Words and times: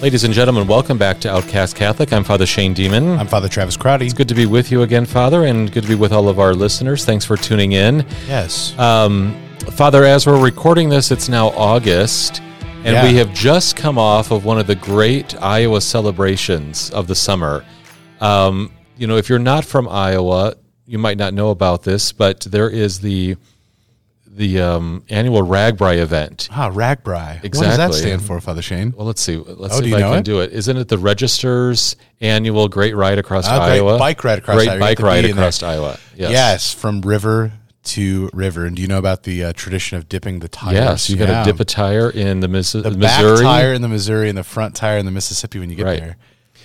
Ladies 0.00 0.24
and 0.24 0.32
gentlemen, 0.32 0.66
welcome 0.66 0.96
back 0.96 1.20
to 1.20 1.30
Outcast 1.30 1.76
Catholic. 1.76 2.10
I'm 2.12 2.24
Father 2.24 2.46
Shane 2.46 2.74
Deman. 2.74 3.18
I'm 3.18 3.26
Father 3.26 3.48
Travis 3.48 3.76
Crotty. 3.76 4.06
It's 4.06 4.14
good 4.14 4.28
to 4.28 4.34
be 4.34 4.46
with 4.46 4.70
you 4.70 4.80
again, 4.82 5.04
Father, 5.04 5.44
and 5.44 5.70
good 5.70 5.82
to 5.82 5.88
be 5.88 5.94
with 5.94 6.10
all 6.10 6.28
of 6.30 6.38
our 6.38 6.54
listeners. 6.54 7.04
Thanks 7.04 7.24
for 7.26 7.36
tuning 7.36 7.72
in. 7.72 8.06
Yes. 8.26 8.76
Um, 8.78 9.36
Father, 9.72 10.04
as 10.04 10.26
we're 10.26 10.42
recording 10.42 10.88
this, 10.88 11.10
it's 11.10 11.28
now 11.28 11.48
August, 11.48 12.40
and 12.84 12.94
Yeah. 12.94 13.04
we 13.04 13.14
have 13.16 13.34
just 13.34 13.76
come 13.76 13.98
off 13.98 14.30
of 14.30 14.46
one 14.46 14.58
of 14.58 14.66
the 14.66 14.74
great 14.74 15.40
Iowa 15.42 15.82
celebrations 15.82 16.88
of 16.90 17.06
the 17.06 17.14
summer. 17.14 17.62
Um, 18.22 18.70
you 18.96 19.06
know, 19.06 19.16
if 19.18 19.28
you're 19.28 19.38
not 19.38 19.66
from 19.66 19.86
Iowa, 19.86 20.54
you 20.86 20.98
might 20.98 21.18
not 21.18 21.34
know 21.34 21.50
about 21.50 21.82
this, 21.82 22.10
but 22.12 22.40
there 22.40 22.70
is 22.70 23.00
the 23.00 23.36
the 24.32 24.60
um, 24.60 25.02
annual 25.10 25.42
RAGBRAI 25.42 25.98
event. 25.98 26.48
ah, 26.52 26.70
RAGBRAI. 26.70 27.42
Exactly. 27.44 27.58
What 27.58 27.66
does 27.66 27.76
that 27.78 27.94
stand 27.94 28.22
for, 28.22 28.40
Father 28.40 28.62
Shane? 28.62 28.94
Well, 28.96 29.06
let's 29.06 29.20
see. 29.20 29.36
Let's 29.36 29.74
Oh, 29.76 29.80
see 29.80 29.88
if 29.88 29.94
I 29.96 30.00
can 30.00 30.18
it? 30.18 30.24
do 30.24 30.40
it. 30.40 30.52
Isn't 30.52 30.76
it 30.76 30.88
the 30.88 30.98
Register's 30.98 31.96
annual 32.20 32.68
Great 32.68 32.94
Ride 32.96 33.18
Across 33.18 33.48
great 33.48 33.58
Iowa? 33.58 33.98
bike 33.98 34.22
ride 34.24 34.38
across 34.38 34.56
Great 34.56 34.68
Iowa. 34.68 34.80
Bike 34.80 34.98
ride 35.00 35.24
across 35.24 35.62
Iowa. 35.62 35.98
Yes. 36.16 36.30
Yes. 36.30 36.74
from 36.74 37.00
river 37.02 37.52
to 37.82 38.30
river. 38.32 38.66
And 38.66 38.76
do 38.76 38.82
you 38.82 38.88
know 38.88 38.98
about 38.98 39.24
the 39.24 39.44
uh, 39.44 39.52
tradition 39.52 39.98
of 39.98 40.08
dipping 40.08 40.38
the 40.40 40.48
tires? 40.48 40.74
Yes, 40.74 41.10
you 41.10 41.16
got 41.16 41.28
Yeah. 41.28 41.42
to 41.44 41.52
dip 41.52 41.60
a 41.60 41.64
tire 41.64 42.08
in 42.10 42.40
the, 42.40 42.48
Mis- 42.48 42.72
the 42.72 42.82
Missouri. 42.90 43.36
back 43.36 43.42
tire 43.42 43.72
in 43.72 43.82
the 43.82 43.88
Missouri 43.88 44.28
and 44.28 44.38
the 44.38 44.44
front 44.44 44.74
tire 44.76 44.98
in 44.98 45.06
the 45.06 45.12
Mississippi 45.12 45.58
when 45.58 45.70
you 45.70 45.76
get 45.76 45.86
Right. 45.86 45.98
there. 46.00 46.16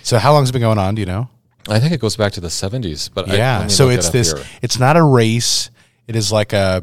So 0.02 0.18
how 0.18 0.32
long's 0.34 0.50
it 0.50 0.52
been 0.52 0.62
going 0.62 0.78
on? 0.78 0.94
Do 0.94 1.00
you 1.00 1.06
know? 1.06 1.28
I 1.68 1.80
think 1.80 1.92
it 1.92 2.00
goes 2.00 2.14
back 2.16 2.32
to 2.34 2.40
the 2.40 2.48
70s. 2.50 3.10
But 3.12 3.26
yeah. 3.28 3.64
me 3.64 3.70
so 3.70 3.88
it's 3.88 4.10
this. 4.10 4.32
here. 4.32 4.44
It's 4.62 4.78
not 4.78 4.96
a 4.96 5.02
race. 5.02 5.70
It 6.06 6.14
is 6.14 6.30
like 6.30 6.52
a. 6.52 6.82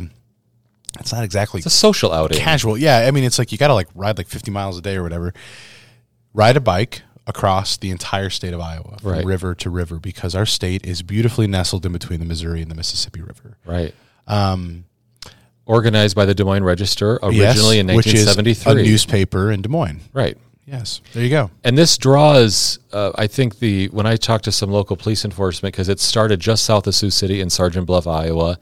It's 1.00 1.12
not 1.12 1.24
exactly 1.24 1.60
It's 1.60 1.66
a 1.66 1.70
social 1.70 2.12
outing. 2.12 2.38
casual. 2.40 2.78
Yeah, 2.78 3.00
I 3.00 3.12
mean, 3.12 3.24
it's 3.24 3.40
like 3.40 3.52
you 3.52 3.58
got 3.58 3.68
to 3.70 3.74
like 3.74 3.88
ride 3.96 4.18
like 4.18 4.28
50 4.28 4.52
miles 4.52 4.78
a 4.78 4.82
day 4.82 4.96
or 4.96 5.04
whatever. 5.04 5.34
Ride 6.34 6.56
a 6.58 6.62
bike 6.62 7.02
across 7.26 7.78
the 7.78 7.90
entire 7.90 8.30
state 8.30 8.54
of 8.54 8.60
Iowa, 8.60 8.98
from 9.02 9.12
Right. 9.12 9.26
river 9.26 9.56
to 9.56 9.70
river, 9.70 9.98
because 10.00 10.36
our 10.36 10.46
state 10.46 10.86
is 10.86 11.02
beautifully 11.02 11.48
nestled 11.48 11.86
in 11.86 11.94
between 11.94 12.20
the 12.20 12.26
Missouri 12.26 12.62
and 12.62 12.70
the 12.70 12.76
Mississippi 12.76 13.22
River. 13.22 13.58
Right. 13.66 13.94
Um, 14.28 14.86
Organized 15.66 16.14
by 16.18 16.26
the 16.26 16.34
Des 16.36 16.44
Moines 16.44 16.66
Register 16.66 17.20
originally 17.24 17.80
in 17.80 17.88
which 17.88 18.08
is 18.08 18.26
1973. 18.26 18.82
a 18.82 18.86
newspaper 18.86 19.50
in 19.52 19.62
Des 19.62 19.70
Moines. 19.70 20.02
right. 20.12 20.38
Yes, 20.66 21.02
there 21.14 21.22
you 21.24 21.30
go. 21.30 21.52
And 21.66 21.78
this 21.78 21.98
draws, 21.98 22.80
uh, 22.94 23.12
I 23.16 23.28
think 23.28 23.60
the 23.60 23.88
when 23.90 24.06
I 24.06 24.16
talked 24.16 24.46
to 24.46 24.52
some 24.52 24.72
local 24.72 24.96
police 24.96 25.26
enforcement 25.26 25.74
because 25.74 25.90
it 25.90 26.00
started 26.00 26.40
just 26.40 26.64
south 26.64 26.88
of 26.88 26.96
Sioux 26.96 27.10
City 27.10 27.42
in 27.42 27.50
Sergeant 27.50 27.86
Bluff, 27.86 28.08
Iowa. 28.08 28.58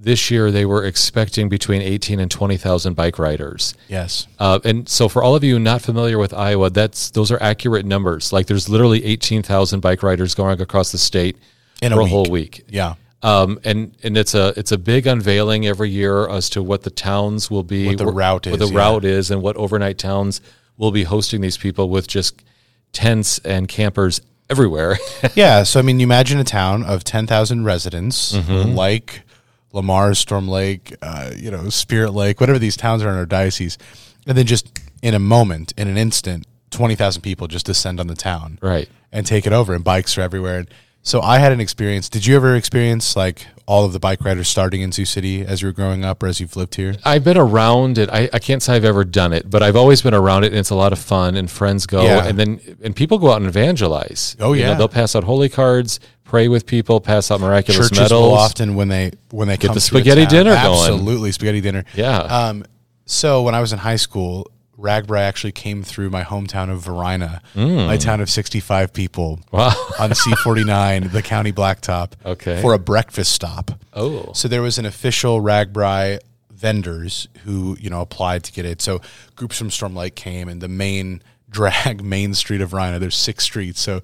This 0.00 0.30
year 0.30 0.50
they 0.52 0.64
were 0.64 0.84
expecting 0.84 1.48
between 1.48 1.82
eighteen 1.82 2.20
and 2.20 2.30
twenty 2.30 2.56
thousand 2.56 2.94
bike 2.94 3.18
riders. 3.18 3.74
Yes, 3.88 4.28
Uh, 4.38 4.60
and 4.64 4.88
so, 4.88 5.08
for 5.08 5.22
all 5.24 5.34
of 5.34 5.42
you 5.42 5.58
not 5.58 5.82
familiar 5.82 6.18
with 6.18 6.32
Iowa, 6.32 6.70
that's 6.70 7.10
those 7.10 7.32
are 7.32 7.42
accurate 7.42 7.84
numbers. 7.84 8.32
Like, 8.32 8.46
there's 8.46 8.68
literally 8.68 9.04
eighteen 9.04 9.42
thousand 9.42 9.80
bike 9.80 10.02
riders 10.04 10.34
going 10.36 10.60
across 10.60 10.92
the 10.92 10.98
state 10.98 11.36
In 11.82 11.92
for 11.92 12.00
a 12.00 12.02
week. 12.04 12.10
whole 12.12 12.26
week. 12.30 12.64
yeah, 12.68 12.94
Um, 13.24 13.58
and 13.64 13.92
and 14.04 14.16
it's 14.16 14.34
a 14.34 14.52
it's 14.56 14.70
a 14.70 14.78
big 14.78 15.08
unveiling 15.08 15.66
every 15.66 15.90
year 15.90 16.28
as 16.28 16.48
to 16.50 16.62
what 16.62 16.82
the 16.84 16.90
towns 16.90 17.50
will 17.50 17.64
be, 17.64 17.88
What 17.88 17.98
the 17.98 18.06
route 18.06 18.46
what 18.46 18.60
is, 18.60 18.68
the 18.68 18.72
yeah. 18.72 18.78
route 18.78 19.04
is, 19.04 19.30
and 19.32 19.42
what 19.42 19.56
overnight 19.56 19.98
towns 19.98 20.40
will 20.76 20.92
be 20.92 21.02
hosting 21.02 21.40
these 21.40 21.56
people 21.56 21.88
with 21.90 22.06
just 22.06 22.40
tents 22.92 23.38
and 23.40 23.66
campers 23.68 24.20
everywhere. 24.48 24.96
yeah. 25.34 25.64
So 25.64 25.80
I 25.80 25.82
mean, 25.82 25.98
you 25.98 26.04
imagine 26.04 26.38
a 26.38 26.44
town 26.44 26.84
of 26.84 27.02
10,000 27.04 27.64
residents, 27.64 28.32
Mm-hmm. 28.32 28.74
like 28.76 29.22
Le 29.72 29.82
Mars, 29.82 30.18
Storm 30.18 30.48
Lake, 30.48 30.96
uh, 31.02 31.30
you 31.36 31.50
know, 31.50 31.68
Spirit 31.68 32.12
Lake, 32.12 32.40
whatever 32.40 32.58
these 32.58 32.76
towns 32.76 33.02
are 33.02 33.08
in 33.10 33.16
our 33.16 33.26
diocese, 33.26 33.76
and 34.26 34.36
then 34.36 34.46
just 34.46 34.78
in 35.02 35.14
a 35.14 35.18
moment, 35.18 35.72
in 35.76 35.88
an 35.88 35.96
instant, 35.96 36.46
20,000 36.70 37.22
people 37.22 37.46
just 37.48 37.66
descend 37.66 38.00
on 38.00 38.06
the 38.06 38.14
town. 38.14 38.58
right. 38.62 38.88
and 39.10 39.26
take 39.26 39.46
it 39.46 39.52
over 39.52 39.74
and 39.74 39.82
bikes 39.84 40.18
are 40.18 40.20
everywhere 40.20 40.58
and 40.58 40.68
so 41.08 41.20
i 41.22 41.38
had 41.38 41.52
an 41.52 41.60
experience 41.60 42.08
did 42.08 42.24
you 42.26 42.36
ever 42.36 42.54
experience 42.56 43.16
like 43.16 43.46
all 43.66 43.84
of 43.84 43.92
the 43.92 43.98
bike 44.00 44.20
riders 44.24 44.48
starting 44.48 44.80
in 44.82 44.90
sioux 44.92 45.04
city 45.04 45.44
as 45.44 45.60
you 45.62 45.68
were 45.68 45.72
growing 45.72 46.04
up 46.04 46.22
or 46.22 46.26
as 46.26 46.40
you've 46.40 46.56
lived 46.56 46.74
here 46.74 46.94
I've 47.04 47.22
been 47.24 47.36
around 47.36 47.98
it. 47.98 48.08
I, 48.10 48.28
I 48.32 48.38
can't 48.38 48.62
say 48.62 48.74
I've 48.76 48.84
ever 48.84 49.04
done 49.04 49.32
it, 49.34 49.48
but 49.48 49.62
I've 49.62 49.76
always 49.76 50.00
been 50.02 50.14
around 50.14 50.44
it, 50.44 50.48
and 50.52 50.56
it's 50.58 50.70
a 50.70 50.74
lot 50.74 50.92
of 50.92 50.98
fun. 50.98 51.36
And 51.36 51.50
friends 51.50 51.84
go, 51.86 52.02
Yeah. 52.02 52.26
and 52.26 52.38
then 52.38 52.60
and 52.82 52.96
people 52.96 53.18
go 53.18 53.30
out 53.30 53.36
and 53.42 53.46
evangelize. 53.46 54.36
Oh, 54.40 54.52
You 54.54 54.62
know, 54.64 54.70
yeah. 54.70 54.74
they'll 54.78 54.88
pass 54.88 55.14
out 55.14 55.24
holy 55.24 55.48
cards, 55.50 56.00
pray 56.24 56.48
with 56.48 56.64
people, 56.66 57.00
pass 57.00 57.30
out 57.30 57.40
miraculous 57.40 57.88
churches 57.90 57.98
medals. 58.10 58.38
often 58.38 58.74
when 58.74 58.88
they 58.88 59.12
when 59.30 59.48
they 59.48 59.56
Get 59.58 59.74
the 59.74 59.80
spaghetti 59.80 60.24
dinner 60.26 60.54
going. 60.54 60.66
absolutely 60.92 61.32
spaghetti 61.32 61.60
dinner 61.60 61.84
Yeah. 61.94 62.18
um 62.20 62.64
so 63.04 63.42
when 63.42 63.54
i 63.54 63.60
was 63.60 63.72
in 63.72 63.78
high 63.78 63.96
school 64.06 64.50
RAGBRAI 64.78 65.20
actually 65.20 65.52
came 65.52 65.82
through 65.82 66.08
my 66.10 66.22
hometown 66.22 66.70
of 66.70 66.80
Varina 66.80 67.42
my 67.54 67.96
town 67.96 68.20
of 68.20 68.30
65 68.30 68.92
people 68.92 69.40
Mm. 69.50 69.52
Wow. 69.52 69.68
on 69.98 70.10
c49 70.10 71.10
the 71.12 71.22
county 71.22 71.52
blacktop 71.52 72.12
Okay. 72.24 72.60
for 72.62 72.74
a 72.74 72.78
breakfast 72.78 73.32
stop 73.32 73.72
Oh, 73.92 74.32
So 74.34 74.46
there 74.48 74.62
was 74.62 74.78
an 74.78 74.86
official 74.86 75.40
RAGBRAI 75.40 76.20
vendors 76.52 77.28
who 77.44 77.76
you 77.80 77.88
know 77.90 78.00
applied 78.00 78.44
to 78.44 78.52
get 78.52 78.64
it. 78.64 78.80
So 78.82 79.00
groups 79.36 79.58
from 79.58 79.70
Storm 79.70 79.94
Lake 79.94 80.14
came, 80.16 80.48
and 80.48 80.60
the 80.60 80.68
main 80.68 81.22
drag 81.50 82.02
main 82.04 82.34
street 82.34 82.60
of 82.60 82.72
Rhino. 82.72 82.98
There's 82.98 83.16
six 83.16 83.44
streets, 83.44 83.80
so 83.80 83.96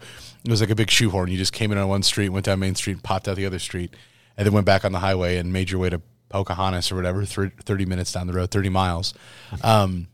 it 0.44 0.50
was 0.50 0.60
like 0.60 0.70
a 0.70 0.74
big 0.74 0.91
shoehorn. 0.91 1.30
You 1.30 1.36
just 1.38 1.52
came 1.52 1.72
in 1.72 1.78
on 1.78 1.88
one 1.88 2.02
street, 2.02 2.28
went 2.30 2.46
down 2.46 2.58
Main 2.60 2.74
Street, 2.74 3.02
popped 3.02 3.28
out 3.28 3.36
the 3.36 3.46
other 3.46 3.58
street, 3.58 3.94
and 4.36 4.46
then 4.46 4.52
went 4.52 4.66
back 4.66 4.84
on 4.84 4.92
the 4.92 5.00
highway 5.00 5.36
and 5.36 5.52
made 5.52 5.70
your 5.70 5.80
way 5.80 5.91
to 5.91 6.00
Pocahontas 6.28 6.91
or 6.92 6.96
whatever, 6.96 7.24
thirty 7.24 7.86
minutes 7.86 8.12
down 8.12 8.26
the 8.28 8.32
road, 8.32 8.50
thirty 8.50 8.68
miles. 8.68 9.14
Um, 9.62 10.06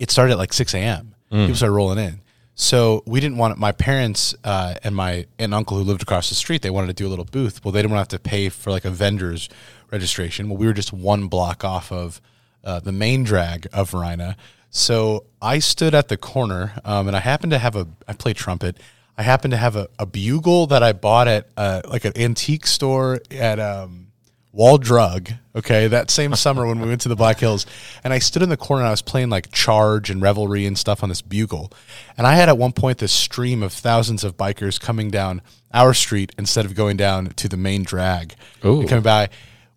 it 0.00 0.10
started 0.10 0.32
at 0.32 0.38
like 0.38 0.52
6 0.52 0.74
a.m. 0.74 1.14
People 1.30 1.54
started 1.54 1.72
rolling 1.72 1.98
in. 1.98 2.20
So 2.56 3.02
we 3.06 3.20
didn't 3.20 3.38
want 3.38 3.52
it. 3.52 3.58
My 3.58 3.72
parents 3.72 4.34
uh, 4.42 4.74
and 4.82 4.94
my 4.96 5.26
and 5.38 5.54
uncle 5.54 5.78
who 5.78 5.84
lived 5.84 6.02
across 6.02 6.28
the 6.28 6.34
street, 6.34 6.62
they 6.62 6.70
wanted 6.70 6.88
to 6.88 6.92
do 6.92 7.06
a 7.06 7.08
little 7.08 7.24
booth. 7.24 7.64
Well, 7.64 7.72
they 7.72 7.80
didn't 7.80 7.92
want 7.92 8.10
to 8.10 8.16
have 8.16 8.22
to 8.22 8.28
pay 8.28 8.48
for 8.48 8.70
like 8.70 8.84
a 8.84 8.90
vendor's 8.90 9.48
registration. 9.92 10.48
Well, 10.48 10.58
we 10.58 10.66
were 10.66 10.72
just 10.72 10.92
one 10.92 11.28
block 11.28 11.64
off 11.64 11.92
of 11.92 12.20
uh, 12.64 12.80
the 12.80 12.92
main 12.92 13.22
drag 13.24 13.68
of 13.72 13.90
Varina. 13.90 14.36
So 14.70 15.24
I 15.40 15.58
stood 15.58 15.94
at 15.94 16.08
the 16.08 16.16
corner 16.16 16.74
um, 16.84 17.06
and 17.08 17.16
I 17.16 17.20
happened 17.20 17.52
to 17.52 17.58
have 17.58 17.76
a, 17.76 17.86
I 18.06 18.12
play 18.12 18.32
trumpet. 18.32 18.78
I 19.16 19.22
happened 19.22 19.52
to 19.52 19.58
have 19.58 19.76
a, 19.76 19.88
a 19.98 20.06
bugle 20.06 20.66
that 20.68 20.82
I 20.82 20.92
bought 20.92 21.28
at 21.28 21.48
uh, 21.56 21.82
like 21.88 22.04
an 22.04 22.12
antique 22.16 22.66
store 22.66 23.20
at 23.30 23.58
um, 23.58 24.08
Wall 24.52 24.78
Drug, 24.78 25.30
okay, 25.54 25.86
that 25.86 26.10
same 26.10 26.34
summer 26.34 26.66
when 26.66 26.80
we 26.80 26.88
went 26.88 27.00
to 27.02 27.08
the 27.08 27.16
Black 27.16 27.38
Hills, 27.38 27.66
and 28.02 28.12
I 28.12 28.18
stood 28.18 28.42
in 28.42 28.48
the 28.48 28.56
corner 28.56 28.82
and 28.82 28.88
I 28.88 28.90
was 28.90 29.02
playing 29.02 29.30
like 29.30 29.52
Charge 29.52 30.10
and 30.10 30.20
Revelry 30.20 30.66
and 30.66 30.76
stuff 30.76 31.02
on 31.02 31.08
this 31.08 31.22
bugle. 31.22 31.72
And 32.18 32.26
I 32.26 32.34
had 32.34 32.48
at 32.48 32.58
one 32.58 32.72
point 32.72 32.98
this 32.98 33.12
stream 33.12 33.62
of 33.62 33.72
thousands 33.72 34.24
of 34.24 34.36
bikers 34.36 34.80
coming 34.80 35.10
down 35.10 35.42
our 35.72 35.94
street 35.94 36.32
instead 36.36 36.64
of 36.64 36.74
going 36.74 36.96
down 36.96 37.26
to 37.26 37.48
the 37.48 37.56
main 37.56 37.84
drag. 37.84 38.34
Ooh. 38.64 38.80
And 38.80 38.88
coming 38.88 39.04
by. 39.04 39.28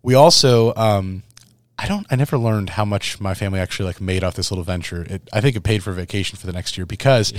We 0.02 0.14
also, 0.14 0.74
um, 0.74 1.22
I 1.78 1.86
don't, 1.86 2.06
I 2.10 2.16
never 2.16 2.36
learned 2.36 2.70
how 2.70 2.84
much 2.84 3.20
my 3.20 3.34
family 3.34 3.60
actually 3.60 3.86
like 3.86 4.00
made 4.00 4.24
off 4.24 4.34
this 4.34 4.50
little 4.50 4.64
venture. 4.64 5.02
It, 5.02 5.28
I 5.32 5.40
think 5.40 5.54
it 5.54 5.62
paid 5.62 5.84
for 5.84 5.92
vacation 5.92 6.36
for 6.36 6.46
the 6.46 6.52
next 6.52 6.76
year 6.76 6.84
because 6.84 7.32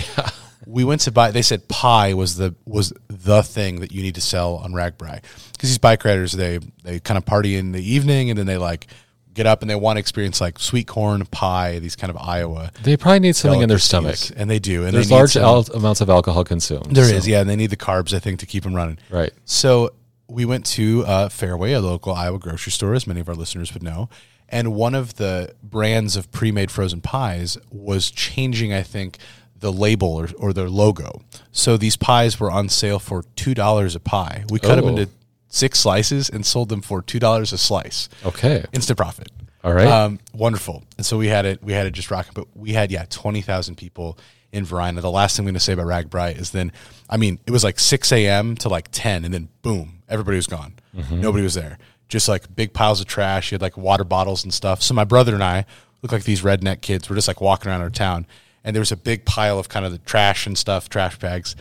we 0.65 0.83
went 0.83 1.01
to 1.01 1.11
buy. 1.11 1.31
They 1.31 1.41
said 1.41 1.67
pie 1.67 2.13
was 2.13 2.37
the 2.37 2.55
was 2.65 2.93
the 3.07 3.43
thing 3.43 3.79
that 3.81 3.91
you 3.91 4.01
need 4.01 4.15
to 4.15 4.21
sell 4.21 4.55
on 4.55 4.71
RAGBRAI 4.73 5.21
because 5.53 5.69
these 5.69 5.77
bike 5.77 6.03
riders 6.05 6.31
they 6.31 6.59
they 6.83 6.99
kind 6.99 7.17
of 7.17 7.25
party 7.25 7.55
in 7.55 7.71
the 7.71 7.81
evening 7.83 8.29
and 8.29 8.37
then 8.39 8.45
they 8.45 8.57
like 8.57 8.87
get 9.33 9.45
up 9.45 9.61
and 9.61 9.69
they 9.69 9.75
want 9.75 9.97
to 9.97 9.99
experience 9.99 10.39
like 10.39 10.57
sweet 10.59 10.87
corn 10.87 11.25
pie, 11.25 11.79
these 11.79 11.95
kind 11.97 12.09
of 12.09 12.15
Iowa. 12.17 12.71
they 12.83 12.95
probably 12.95 13.19
need 13.19 13.35
something 13.35 13.61
in 13.61 13.67
their 13.69 13.79
stomach. 13.79 14.15
and 14.37 14.49
they 14.49 14.59
do. 14.59 14.85
And 14.85 14.93
There's 14.93 15.09
they 15.09 15.15
large 15.15 15.31
some- 15.31 15.43
al- 15.43 15.67
amounts 15.73 15.99
of 15.99 16.09
alcohol 16.09 16.45
consumed. 16.45 16.95
There 16.95 17.13
is, 17.13 17.25
so- 17.25 17.29
yeah, 17.29 17.41
and 17.41 17.49
they 17.49 17.57
need 17.57 17.69
the 17.69 17.75
carbs, 17.75 18.13
I 18.13 18.19
think, 18.19 18.39
to 18.39 18.45
keep 18.45 18.63
them 18.63 18.73
running. 18.73 18.97
Right. 19.09 19.33
So 19.43 19.91
we 20.29 20.45
went 20.45 20.65
to 20.67 21.03
uh, 21.05 21.27
Fareway, 21.27 21.75
a 21.75 21.79
local 21.81 22.13
Iowa 22.13 22.39
grocery 22.39 22.71
store, 22.71 22.93
as 22.93 23.05
many 23.07 23.19
of 23.19 23.27
our 23.27 23.35
listeners 23.35 23.73
would 23.73 23.83
know. 23.83 24.07
And 24.47 24.73
one 24.73 24.95
of 24.95 25.15
the 25.15 25.53
brands 25.61 26.15
of 26.15 26.31
pre-made 26.31 26.71
frozen 26.71 27.01
pies 27.01 27.57
was 27.71 28.11
changing, 28.11 28.71
I 28.71 28.83
think, 28.83 29.17
the 29.65 29.71
label 29.73 30.09
or, 30.13 30.29
or 30.37 30.53
their 30.53 30.69
logo. 30.69 31.21
So 31.51 31.75
these 31.75 31.97
pies 31.97 32.39
were 32.39 32.51
on 32.51 32.69
sale 32.69 32.99
for 32.99 33.23
two 33.35 33.55
dollars 33.55 33.95
a 33.95 33.99
pie. 33.99 34.43
We 34.49 34.59
cut 34.59 34.75
them 34.75 34.85
Oh. 34.85 34.89
into 34.89 35.09
six 35.49 35.79
slices 35.79 36.29
and 36.29 36.45
sold 36.45 36.69
them 36.69 36.81
for 36.81 37.01
two 37.01 37.17
dollars 37.19 37.51
a 37.51 37.57
slice. 37.57 38.07
Okay. 38.23 38.63
Instant 38.73 38.97
profit. 38.97 39.29
All 39.63 39.73
right. 39.73 39.87
Um, 39.87 40.19
wonderful. 40.33 40.83
And 40.97 41.05
so 41.05 41.17
we 41.17 41.27
had 41.27 41.45
it. 41.45 41.63
We 41.63 41.73
had 41.73 41.87
it 41.87 41.91
just 41.93 42.11
rocking. 42.11 42.33
But 42.35 42.47
we 42.55 42.73
had 42.73 42.91
yeah 42.91 43.05
twenty 43.09 43.41
thousand 43.41 43.75
people 43.77 44.19
in 44.51 44.63
Varina. 44.65 45.01
The 45.01 45.09
last 45.09 45.35
thing 45.35 45.43
I'm 45.43 45.47
going 45.47 45.55
to 45.55 45.59
say 45.59 45.73
about 45.73 45.87
RAGBRAI 45.87 46.39
is 46.39 46.51
then, 46.51 46.71
I 47.09 47.17
mean, 47.17 47.39
it 47.47 47.51
was 47.51 47.63
like 47.63 47.79
six 47.79 48.11
a.m. 48.11 48.55
to 48.57 48.69
like 48.69 48.89
ten, 48.91 49.25
and 49.25 49.33
then 49.33 49.49
boom, 49.63 50.03
Everybody 50.07 50.37
was 50.37 50.45
gone. 50.47 50.73
Nobody 51.11 51.43
was 51.43 51.55
there. 51.55 51.79
Just 52.07 52.29
like 52.29 52.55
big 52.55 52.71
piles 52.73 53.01
of 53.01 53.07
trash. 53.07 53.51
You 53.51 53.55
had 53.55 53.61
like 53.63 53.75
water 53.77 54.03
bottles 54.03 54.43
and 54.43 54.53
stuff. 54.53 54.83
So 54.83 54.93
my 54.93 55.03
brother 55.05 55.33
and 55.33 55.43
I 55.43 55.65
looked 56.03 56.13
like 56.13 56.23
these 56.25 56.41
redneck 56.43 56.81
kids. 56.81 57.09
We're 57.09 57.15
just 57.15 57.27
like 57.27 57.41
walking 57.41 57.71
around 57.71 57.81
our 57.81 57.89
town, 57.89 58.27
and 58.65 58.75
there 58.75 58.81
was 58.81 58.91
a 58.91 58.97
big 58.97 59.23
pile 59.23 59.59
of 59.59 59.69
kind 59.69 59.85
of 59.85 59.91
the 59.91 59.99
trash 59.99 60.45
and 60.47 60.57
stuff, 60.57 60.89
trash 60.89 61.17
bags. 61.19 61.55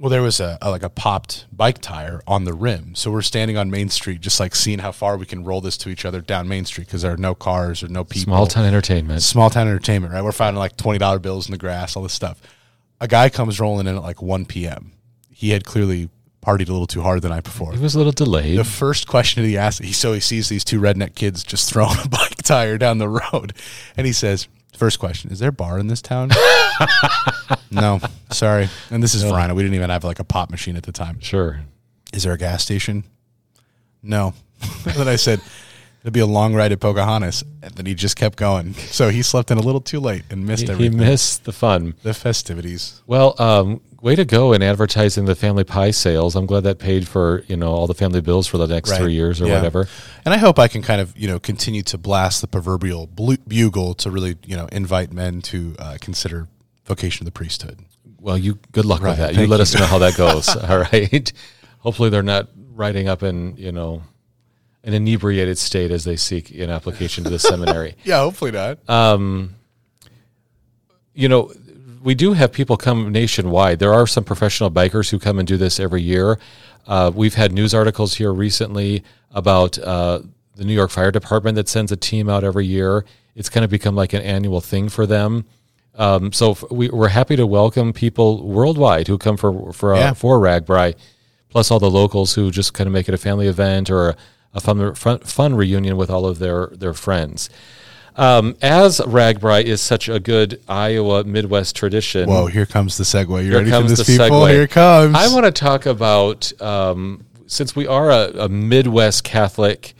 Well, 0.00 0.10
there 0.10 0.22
was 0.22 0.40
a, 0.40 0.58
a 0.60 0.70
like 0.70 0.82
a 0.82 0.88
popped 0.88 1.46
bike 1.52 1.78
tire 1.78 2.22
on 2.26 2.44
the 2.44 2.52
rim. 2.52 2.94
So 2.94 3.10
we're 3.10 3.22
standing 3.22 3.56
on 3.56 3.70
Main 3.70 3.88
Street, 3.88 4.20
just 4.20 4.40
like 4.40 4.54
seeing 4.54 4.80
how 4.80 4.92
far 4.92 5.16
we 5.16 5.26
can 5.26 5.44
roll 5.44 5.60
this 5.60 5.76
to 5.78 5.90
each 5.90 6.04
other 6.04 6.20
down 6.20 6.48
Main 6.48 6.64
Street 6.64 6.86
because 6.86 7.02
there 7.02 7.12
are 7.12 7.18
no 7.18 7.34
cars 7.34 7.82
or 7.82 7.88
no 7.88 8.02
people. 8.02 8.32
Small 8.32 8.46
town 8.46 8.64
entertainment. 8.64 9.22
Small 9.22 9.48
town 9.48 9.68
entertainment, 9.68 10.12
right? 10.12 10.24
We're 10.24 10.32
finding 10.32 10.58
like 10.58 10.76
twenty 10.76 10.98
dollar 10.98 11.18
bills 11.18 11.46
in 11.46 11.52
the 11.52 11.58
grass, 11.58 11.96
all 11.96 12.02
this 12.02 12.14
stuff. 12.14 12.40
A 13.00 13.06
guy 13.06 13.28
comes 13.28 13.60
rolling 13.60 13.86
in 13.86 13.96
at 13.96 14.02
like 14.02 14.20
one 14.20 14.44
p.m. 14.44 14.92
He 15.30 15.50
had 15.50 15.64
clearly 15.64 16.08
partied 16.44 16.68
a 16.68 16.72
little 16.72 16.86
too 16.86 17.02
hard 17.02 17.20
the 17.20 17.28
night 17.28 17.44
before. 17.44 17.74
It 17.74 17.80
was 17.80 17.94
a 17.94 17.98
little 17.98 18.12
delayed. 18.12 18.58
The 18.58 18.64
first 18.64 19.06
question 19.06 19.42
that 19.42 19.48
he 19.48 19.58
asked, 19.58 19.82
he 19.82 19.92
so 19.92 20.14
he 20.14 20.20
sees 20.20 20.48
these 20.48 20.64
two 20.64 20.80
redneck 20.80 21.14
kids 21.14 21.44
just 21.44 21.70
throwing 21.70 21.98
a 22.04 22.08
bike 22.08 22.42
tire 22.42 22.78
down 22.78 22.98
the 22.98 23.08
road, 23.08 23.52
and 23.96 24.06
he 24.06 24.14
says, 24.14 24.48
First 24.76 24.98
question: 24.98 25.30
Is 25.30 25.38
there 25.38 25.50
a 25.50 25.52
bar 25.52 25.78
in 25.78 25.88
this 25.88 26.00
town? 26.00 26.30
no, 27.70 28.00
sorry. 28.30 28.68
And 28.90 29.02
this 29.02 29.14
is 29.14 29.22
Varina. 29.22 29.54
We 29.54 29.62
didn't 29.62 29.74
even 29.74 29.90
have 29.90 30.04
like 30.04 30.18
a 30.18 30.24
pop 30.24 30.50
machine 30.50 30.76
at 30.76 30.84
the 30.84 30.92
time. 30.92 31.20
sure. 31.20 31.60
Is 32.12 32.24
there 32.24 32.32
a 32.32 32.38
gas 32.38 32.62
station? 32.64 33.04
No. 34.02 34.34
then 34.84 35.06
I 35.06 35.16
said, 35.16 35.40
It'll 36.00 36.12
be 36.12 36.20
a 36.20 36.26
long 36.26 36.54
ride 36.54 36.72
at 36.72 36.80
Pocahontas. 36.80 37.44
And 37.62 37.72
then 37.74 37.84
he 37.86 37.94
just 37.94 38.16
kept 38.16 38.36
going. 38.38 38.72
So 38.74 39.10
he 39.10 39.20
slept 39.22 39.50
in 39.50 39.58
a 39.58 39.60
little 39.60 39.82
too 39.82 40.00
late 40.00 40.22
and 40.30 40.46
missed 40.46 40.66
He, 40.68 40.74
he 40.74 40.88
missed 40.88 41.44
the 41.44 41.52
fun. 41.52 41.94
the 42.02 42.14
festivities. 42.14 43.02
Well, 43.06 43.34
um, 43.38 43.82
way 44.00 44.16
to 44.16 44.24
go 44.24 44.54
in 44.54 44.62
advertising 44.62 45.26
the 45.26 45.34
family 45.34 45.62
pie 45.62 45.90
sales. 45.90 46.36
I'm 46.36 46.46
glad 46.46 46.62
that 46.64 46.78
paid 46.78 47.06
for 47.06 47.44
you 47.48 47.56
know 47.56 47.70
all 47.70 47.86
the 47.86 47.92
family 47.94 48.22
bills 48.22 48.46
for 48.46 48.56
the 48.56 48.66
next 48.66 48.90
Right. 48.90 48.98
three 49.00 49.12
years 49.12 49.42
or 49.42 49.46
Yeah. 49.46 49.56
whatever. 49.56 49.88
And 50.24 50.32
I 50.32 50.38
hope 50.38 50.58
I 50.58 50.68
can 50.68 50.80
kind 50.80 51.02
of, 51.02 51.14
you 51.18 51.28
know, 51.28 51.38
continue 51.38 51.82
to 51.82 51.98
blast 51.98 52.40
the 52.40 52.46
proverbial 52.48 53.06
bugle 53.06 53.92
to 53.96 54.10
really, 54.10 54.36
you 54.46 54.56
know, 54.56 54.68
invite 54.72 55.12
men 55.12 55.42
to 55.42 55.76
uh, 55.78 55.98
consider 56.00 56.48
vocation 56.86 57.24
of 57.24 57.26
the 57.26 57.36
priesthood. 57.38 57.78
Well, 58.18 58.38
you 58.38 58.58
good 58.72 58.86
luck 58.86 59.02
Right, 59.02 59.10
with 59.10 59.18
that. 59.18 59.34
You 59.34 59.46
let 59.46 59.58
you. 59.58 59.62
us 59.62 59.74
know 59.74 59.84
how 59.86 59.98
that 59.98 60.16
goes. 60.24 60.48
all 60.56 60.78
right. 60.78 61.32
Hopefully, 61.80 62.08
they're 62.08 62.22
not 62.22 62.48
riding 62.74 63.06
up 63.06 63.22
in 63.22 63.54
you 63.58 63.72
know 63.72 64.02
an 64.84 64.94
inebriated 64.94 65.58
state 65.58 65.90
as 65.90 66.04
they 66.04 66.16
seek 66.16 66.50
an 66.52 66.70
application 66.70 67.24
to 67.24 67.30
the 67.30 67.38
seminary. 67.38 67.94
Yeah, 68.04 68.20
hopefully 68.20 68.50
not. 68.52 68.78
you 71.14 71.28
know, 71.28 71.52
we 72.02 72.14
do 72.14 72.32
have 72.32 72.52
people 72.52 72.76
come 72.76 73.12
nationwide. 73.12 73.78
There 73.78 73.92
are 73.92 74.06
some 74.06 74.24
professional 74.24 74.70
bikers 74.70 75.10
who 75.10 75.18
come 75.18 75.38
and 75.38 75.46
do 75.46 75.56
this 75.56 75.78
every 75.78 76.02
year. 76.02 76.38
Uh, 76.86 77.10
we've 77.14 77.34
had 77.34 77.52
news 77.52 77.74
articles 77.74 78.14
here 78.14 78.32
recently 78.32 79.04
about 79.32 79.78
uh, 79.78 80.20
the 80.56 80.64
New 80.64 80.72
York 80.72 80.90
Fire 80.90 81.10
Department 81.10 81.56
that 81.56 81.68
sends 81.68 81.92
a 81.92 81.96
team 81.96 82.28
out 82.28 82.42
every 82.42 82.66
year. 82.66 83.04
It's 83.34 83.48
kind 83.50 83.64
of 83.64 83.70
become 83.70 83.94
like 83.94 84.12
an 84.14 84.22
annual 84.22 84.60
thing 84.60 84.88
for 84.88 85.06
them. 85.06 85.44
Um, 85.96 86.32
so 86.32 86.52
f- 86.52 86.64
we, 86.70 86.88
we're 86.88 87.08
happy 87.08 87.36
to 87.36 87.46
welcome 87.46 87.92
people 87.92 88.46
worldwide 88.48 89.08
who 89.08 89.18
come 89.18 89.36
for 89.36 89.72
for 89.72 89.94
uh, 89.94 89.98
Yeah. 89.98 90.12
for 90.14 90.38
RAGBRAI, 90.38 90.94
plus 91.50 91.70
all 91.70 91.78
the 91.78 91.90
locals 91.90 92.34
who 92.34 92.50
just 92.50 92.72
kind 92.72 92.86
of 92.86 92.92
make 92.94 93.08
it 93.08 93.14
a 93.14 93.18
family 93.18 93.46
event 93.48 93.90
or 93.90 94.10
a, 94.10 94.16
a 94.54 94.60
fun, 94.60 94.94
fun 94.94 95.18
fun 95.20 95.54
reunion 95.54 95.96
with 95.96 96.10
all 96.10 96.26
of 96.26 96.38
their 96.38 96.68
their 96.68 96.94
friends. 96.94 97.50
Um, 98.16 98.56
as 98.60 98.98
RAGBRAI 99.00 99.62
is 99.64 99.80
such 99.80 100.08
a 100.08 100.18
good 100.18 100.60
Iowa 100.68 101.24
Midwest 101.24 101.76
tradition. 101.76 102.28
Whoa, 102.28 102.46
here 102.46 102.66
comes 102.66 102.98
the 102.98 103.04
segue. 103.04 103.28
You 103.44 103.50
Here 103.50 103.58
ready 103.58 103.70
comes 103.70 103.92
for 103.92 103.96
this, 103.96 104.06
the 104.06 104.12
people? 104.18 104.40
segue. 104.40 104.50
Here 104.50 104.62
it 104.62 104.70
comes. 104.70 105.14
I 105.14 105.32
want 105.32 105.46
to 105.46 105.52
talk 105.52 105.86
about 105.86 106.52
um, 106.60 107.24
since 107.46 107.74
we 107.76 107.86
are 107.86 108.10
a, 108.10 108.30
a 108.44 108.48
Midwest 108.48 109.24
Catholic 109.24 109.94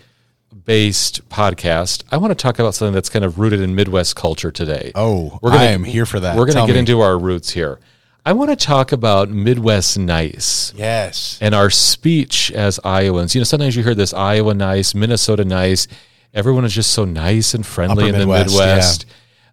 based 0.65 1.27
podcast. 1.29 2.03
I 2.11 2.17
want 2.17 2.33
to 2.33 2.35
talk 2.35 2.59
about 2.59 2.75
something 2.75 2.93
that's 2.93 3.09
kind 3.09 3.25
of 3.25 3.39
rooted 3.39 3.61
in 3.61 3.75
Midwest 3.75 4.17
culture 4.17 4.51
today. 4.51 4.93
Oh, 4.95 5.39
we're 5.41 5.51
gonna, 5.51 5.63
I 5.63 5.67
am 5.69 5.85
here 5.85 6.05
for 6.05 6.21
that. 6.21 6.37
We're 6.37 6.47
going 6.47 6.59
to 6.59 6.67
get 6.67 6.75
me. 6.75 6.81
into 6.81 7.01
our 7.01 7.19
roots 7.19 7.51
here. 7.51 7.79
I 8.25 8.33
want 8.33 8.51
to 8.51 8.57
talk 8.57 8.93
about 8.93 9.31
Midwest 9.31 9.99
nice 9.99 10.73
Yes. 10.77 11.39
and 11.41 11.55
our 11.55 11.71
speech 11.71 12.53
as 12.53 12.79
Iowans. 12.85 13.35
You 13.35 13.41
know, 13.41 13.45
sometimes 13.45 13.77
you 13.77 13.83
hear 13.83 13.95
this 13.95 14.13
Iowa 14.13 14.53
nice, 14.55 14.95
Minnesota 14.95 15.45
nice. 15.45 15.89
Everyone 16.35 16.65
is 16.65 16.75
just 16.75 16.93
so 16.93 17.05
nice 17.05 17.55
and 17.55 17.65
friendly 17.65 18.05
Upper 18.05 18.13
in 18.13 18.13
the 18.13 18.19
Midwest, 18.27 18.51
Midwest. 18.51 19.07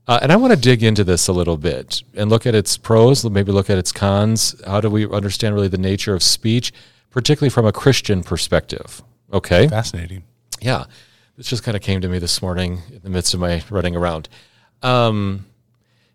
Uh, 0.07 0.19
and 0.21 0.31
I 0.31 0.35
want 0.35 0.53
to 0.53 0.59
dig 0.59 0.83
into 0.83 1.03
this 1.03 1.27
a 1.27 1.33
little 1.33 1.57
bit 1.57 2.03
and 2.13 2.29
look 2.29 2.45
at 2.45 2.55
its 2.55 2.77
pros, 2.77 3.23
maybe 3.25 3.51
look 3.51 3.69
at 3.69 3.77
its 3.77 3.91
cons. 3.91 4.55
How 4.65 4.79
do 4.81 4.89
we 4.89 5.09
understand 5.09 5.55
really 5.55 5.67
the 5.67 5.77
nature 5.77 6.13
of 6.13 6.21
speech, 6.23 6.71
particularly 7.09 7.49
from 7.49 7.65
a 7.65 7.71
Christian 7.73 8.23
perspective? 8.23 9.01
Okay. 9.33 9.67
Fascinating. 9.67 10.23
Yeah. 10.61 10.85
This 11.35 11.47
just 11.47 11.63
kind 11.63 11.75
of 11.75 11.83
came 11.83 12.01
to 12.01 12.07
me 12.07 12.19
this 12.19 12.41
morning 12.41 12.81
in 12.91 12.99
the 13.03 13.09
midst 13.09 13.33
of 13.33 13.39
my 13.39 13.63
running 13.69 13.95
around. 13.95 14.29
Um, 14.81 15.45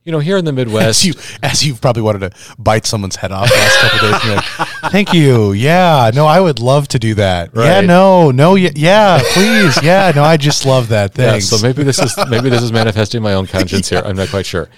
you 0.04 0.12
know, 0.12 0.19
here 0.19 0.37
in 0.37 0.44
the 0.44 0.50
As 0.52 0.56
Midwest, 0.56 1.04
you 1.04 1.14
as 1.43 1.64
you've 1.64 1.81
probably 1.81 2.02
wanted 2.02 2.31
to 2.31 2.54
bite 2.58 2.87
someone's 2.87 3.16
head 3.16 3.32
off 3.32 3.49
the 3.49 3.54
last 3.54 3.78
couple 3.81 4.08
of 4.08 4.22
days. 4.22 4.31
like, 4.31 4.93
Thank 4.93 5.12
you. 5.12 5.52
Yeah. 5.52 6.10
No, 6.14 6.26
I 6.26 6.40
would 6.40 6.58
love 6.58 6.88
to 6.88 6.99
do 6.99 7.14
that. 7.14 7.50
Yeah. 7.54 7.81
No. 7.81 8.31
No. 8.31 8.54
Yeah. 8.56 8.70
Yeah. 8.75 9.20
Please. 9.32 9.81
Yeah. 9.82 10.12
No. 10.14 10.25
I 10.25 10.37
just 10.37 10.66
love 10.66 10.88
that. 10.88 11.16
Yeah, 11.16 11.38
so 11.38 11.58
maybe 11.64 11.82
this 11.84 11.99
is 11.99 12.16
maybe 12.28 12.50
this 12.50 12.62
is 12.62 12.72
manifesting 12.72 13.22
my 13.22 13.34
own 13.34 13.46
conscience 13.46 13.88
here. 13.88 14.02
I'm 14.04 14.16
not 14.16 14.28
quite 14.28 14.46
sure. 14.46 14.69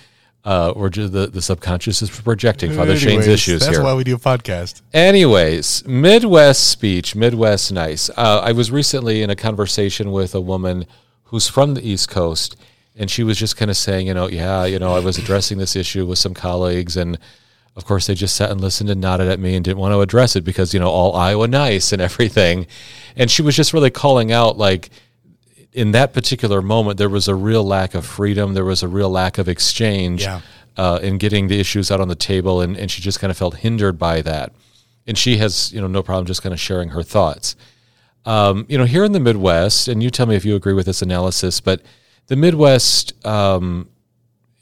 Uh, 0.45 0.73
or 0.77 0.91
just 0.91 1.11
the, 1.15 1.27
the 1.27 1.41
subconscious 1.41 2.03
is 2.03 2.11
projecting 2.11 2.71
Father 2.75 2.95
Shane's 2.99 3.25
Anyways, 3.25 3.29
issues 3.29 3.61
That's 3.63 3.77
here. 3.79 3.83
why 3.83 3.95
we 3.95 4.05
do 4.05 4.15
a 4.15 4.19
podcast. 4.19 4.83
Anyways, 4.93 5.87
Midwest 5.87 6.69
speech, 6.71 7.17
Midwest 7.17 7.73
nice. 7.73 8.11
Uh, 8.11 8.43
I 8.45 8.53
was 8.53 8.71
recently 8.71 9.23
in 9.23 9.31
a 9.31 9.37
conversation 9.37 10.13
with 10.13 10.35
a 10.35 10.43
woman 10.43 10.85
who's 11.25 11.49
from 11.49 11.73
the 11.73 11.81
East 11.89 12.11
Coast, 12.11 12.57
and 12.97 13.11
she 13.11 13.23
was 13.25 13.39
just 13.39 13.57
kind 13.57 13.71
of 13.71 13.77
saying, 13.77 14.07
you 14.07 14.15
know, 14.15 14.29
yeah, 14.29 14.65
you 14.65 14.79
know, 14.79 14.95
I 14.95 15.01
was 15.01 15.19
addressing 15.19 15.59
this 15.59 15.75
issue 15.77 16.07
with 16.07 16.19
some 16.19 16.35
colleagues, 16.35 16.97
and 16.97 17.19
of 17.77 17.85
course 17.85 18.07
they 18.07 18.15
just 18.15 18.37
sat 18.37 18.51
and 18.51 18.61
listened 18.61 18.89
and 18.91 19.01
nodded 19.01 19.29
at 19.29 19.41
me 19.41 19.57
and 19.57 19.65
didn't 19.65 19.79
want 19.79 19.93
to 19.93 20.01
address 20.01 20.37
it 20.37 20.45
because 20.45 20.73
you 20.73 20.79
know 20.81 20.89
all 20.91 21.15
Iowa 21.17 21.49
nice 21.49 21.93
and 21.93 22.01
everything, 22.03 22.67
and 23.17 23.31
she 23.31 23.43
was 23.43 23.57
just 23.57 23.73
really 23.73 23.91
calling 23.91 24.31
out 24.33 24.57
like 24.59 24.91
in 25.73 25.91
that 25.91 26.13
particular 26.13 26.63
moment, 26.63 26.99
there 26.99 27.09
was 27.09 27.27
a 27.27 27.35
real 27.35 27.65
lack 27.65 27.97
of 27.97 28.07
freedom. 28.07 28.55
There 28.55 28.65
was 28.65 28.85
a 28.85 28.89
real 28.89 29.11
lack 29.11 29.39
of 29.39 29.49
exchange 29.49 30.23
Yeah. 30.23 30.41
uh, 30.77 31.01
in 31.03 31.19
getting 31.19 31.49
the 31.49 31.59
issues 31.59 31.91
out 31.91 32.01
on 32.01 32.07
the 32.07 32.15
table, 32.15 32.61
and, 32.61 32.77
and 32.77 32.89
she 32.89 33.03
just 33.03 33.19
kind 33.19 33.31
of 33.33 33.37
felt 33.37 33.57
hindered 33.57 33.99
by 33.99 34.23
that. 34.23 34.53
And 35.05 35.19
she 35.19 35.39
has, 35.39 35.73
you 35.73 35.81
know, 35.81 35.89
no 35.89 36.01
problem 36.01 36.27
just 36.27 36.43
kind 36.45 36.53
of 36.53 36.61
sharing 36.61 36.91
her 36.91 37.03
thoughts. 37.03 37.57
Um, 38.25 38.67
you 38.69 38.79
know, 38.79 38.85
here 38.85 39.03
in 39.03 39.11
the 39.11 39.19
Midwest, 39.21 39.89
and 39.89 40.01
you 40.01 40.11
tell 40.11 40.27
me 40.27 40.37
if 40.37 40.45
you 40.45 40.55
agree 40.55 40.75
with 40.75 40.87
this 40.87 41.03
analysis, 41.03 41.61
but 41.61 41.83
the 42.27 42.37
Midwest, 42.37 43.13
um, 43.27 43.89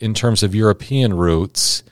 in 0.01 0.15
terms 0.15 0.43
of 0.43 0.55
European 0.55 1.15
roots, 1.15 1.83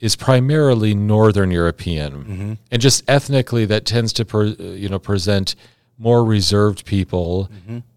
is 0.00 0.16
primarily 0.16 0.94
Northern 0.94 1.50
European, 1.52 2.58
and 2.72 2.82
just 2.82 3.04
ethnically, 3.08 3.64
that 3.66 3.84
tends 3.84 4.12
to, 4.14 4.24
per, 4.24 4.46
you 4.46 4.88
know, 4.88 4.98
present 4.98 5.54
more 5.96 6.24
reserved 6.24 6.84
people 6.84 7.48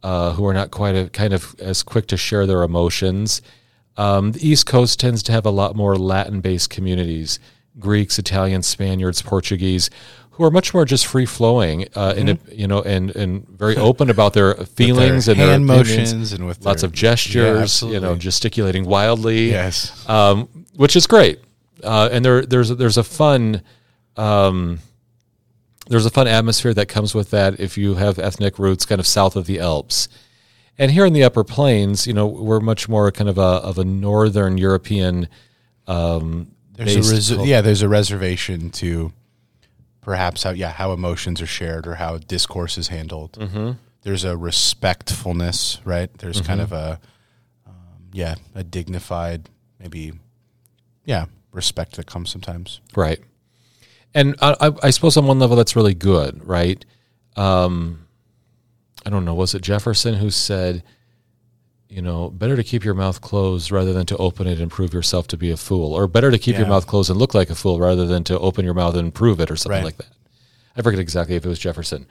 uh, 0.04 0.34
who 0.34 0.46
are 0.46 0.54
not 0.54 0.70
quite 0.70 0.96
a, 0.96 1.10
kind 1.10 1.34
of 1.34 1.56
as 1.60 1.82
quick 1.82 2.06
to 2.08 2.18
share 2.18 2.46
their 2.46 2.62
emotions. 2.62 3.42
Um, 3.98 4.34
the 4.34 4.48
East 4.48 4.68
Coast 4.68 5.00
tends 5.00 5.24
to 5.24 5.32
have 5.32 5.46
a 5.46 5.50
lot 5.50 5.76
more 5.76 5.96
Latin-based 5.96 6.70
communities: 6.70 7.40
Greeks, 7.80 8.20
Italians, 8.20 8.68
Spaniards, 8.68 9.24
Portuguese, 9.24 9.90
who 10.36 10.44
are 10.44 10.52
much 10.52 10.74
more 10.74 10.84
just 10.86 11.08
free-flowing, 11.08 11.88
uh, 11.96 12.14
and 12.18 12.30
uh, 12.32 12.36
you 12.52 12.68
know, 12.68 12.82
and 12.82 13.16
and 13.16 13.48
very 13.48 13.78
open 13.78 14.10
about 14.10 14.34
their 14.34 14.54
feelings 14.76 15.28
and 15.28 15.38
hand 15.40 15.68
their 15.70 15.80
opinions. 15.82 16.14
motions 16.14 16.34
and 16.34 16.46
with 16.46 16.66
lots 16.66 16.82
their- 16.82 16.88
of 16.90 16.94
gestures, 16.94 17.82
Yeah, 17.82 17.90
you 17.90 18.00
know, 18.02 18.16
gesticulating 18.16 18.86
wildly 18.86 19.50
Yes. 19.52 20.08
um, 20.10 20.50
which 20.76 20.96
is 20.96 21.08
great. 21.08 21.40
Uh, 21.84 22.10
and 22.12 22.24
there, 22.26 22.46
there's 22.46 22.70
there's 22.70 22.98
a 22.98 23.04
fun, 23.04 23.62
um, 24.18 24.80
there's 25.88 26.06
a 26.06 26.10
fun 26.10 26.28
atmosphere 26.28 26.74
that 26.74 26.88
comes 26.88 27.14
with 27.14 27.30
that 27.32 27.60
if 27.60 27.78
you 27.78 27.96
have 27.96 28.18
ethnic 28.20 28.58
roots 28.60 28.86
kind 28.86 29.00
of 29.00 29.06
south 29.08 29.36
of 29.36 29.46
the 29.46 29.60
Alps. 29.60 30.08
And 30.78 30.92
here 30.92 31.06
in 31.06 31.14
the 31.14 31.24
Upper 31.24 31.44
Plains, 31.46 32.06
you 32.08 32.14
know, 32.14 32.28
we're 32.28 32.60
much 32.60 32.90
more 32.90 33.10
kind 33.12 33.30
of 33.30 33.38
a 33.38 33.42
of 33.64 33.78
a 33.78 33.86
Northern 33.86 34.58
European. 34.58 35.30
Um, 35.88 36.52
There's 36.74 36.96
a 36.96 37.14
res- 37.14 37.32
yeah. 37.48 37.62
There's 37.62 37.82
a 37.82 37.88
reservation 37.88 38.72
to 38.72 39.14
perhaps 40.06 40.44
how 40.44 40.52
yeah 40.52 40.72
how 40.72 40.94
emotions 40.94 41.42
are 41.42 41.48
shared 41.48 41.88
or 41.88 41.96
how 41.96 42.20
discourse 42.20 42.78
is 42.78 42.88
handled. 42.90 43.32
Mm-hmm. 43.34 43.72
There's 44.04 44.24
a 44.24 44.38
respectfulness, 44.38 45.80
right? 45.84 46.16
There's 46.20 46.40
kind 46.42 46.62
Mm-hmm. 46.62 46.74
of 46.74 46.98
a 46.98 47.00
um, 47.68 47.74
yeah 48.14 48.36
a 48.54 48.64
dignified 48.64 49.50
maybe 49.80 50.14
yeah 51.06 51.26
respect 51.52 51.96
that 51.96 52.06
comes 52.06 52.30
sometimes. 52.30 52.82
Right. 52.96 53.20
And 54.14 54.36
I, 54.42 54.56
I, 54.62 54.72
I 54.84 54.90
suppose 54.92 55.18
on 55.18 55.26
one 55.26 55.40
level 55.40 55.58
that's 55.58 55.76
really 55.76 55.96
good, 55.96 56.48
right? 56.48 56.86
Um, 57.36 58.06
I 59.06 59.10
don't 59.10 59.26
know. 59.26 59.34
Was 59.34 59.54
it 59.56 59.62
Jefferson 59.62 60.14
who 60.16 60.30
said, 60.30 60.84
you 61.96 62.02
know, 62.02 62.30
better 62.30 62.58
to 62.58 62.64
keep 62.64 62.84
your 62.84 62.94
mouth 62.94 63.22
closed 63.22 63.72
rather 63.72 63.94
than 63.94 64.06
to 64.06 64.18
open 64.18 64.48
it 64.48 64.60
and 64.60 64.70
prove 64.70 64.94
yourself 64.94 65.28
to 65.28 65.38
be 65.38 65.50
a 65.50 65.56
fool, 65.56 65.94
or 65.94 66.08
better 66.08 66.30
to 66.30 66.38
keep 66.38 66.58
your 66.58 66.68
mouth 66.68 66.86
closed 66.88 67.10
and 67.10 67.18
look 67.18 67.34
like 67.34 67.50
a 67.50 67.56
fool 67.56 67.80
rather 67.80 68.06
than 68.06 68.22
to 68.26 68.38
open 68.40 68.66
your 68.66 68.74
mouth 68.74 68.96
and 68.98 69.14
prove 69.14 69.40
it, 69.40 69.50
or 69.50 69.56
something 69.56 69.78
Right. 69.78 69.86
like 69.86 69.98
that. 69.98 70.10
I 70.76 70.82
forget 70.82 71.00
exactly 71.00 71.38
if 71.38 71.46
it 71.46 71.48
was 71.48 71.58
Jefferson, 71.58 72.06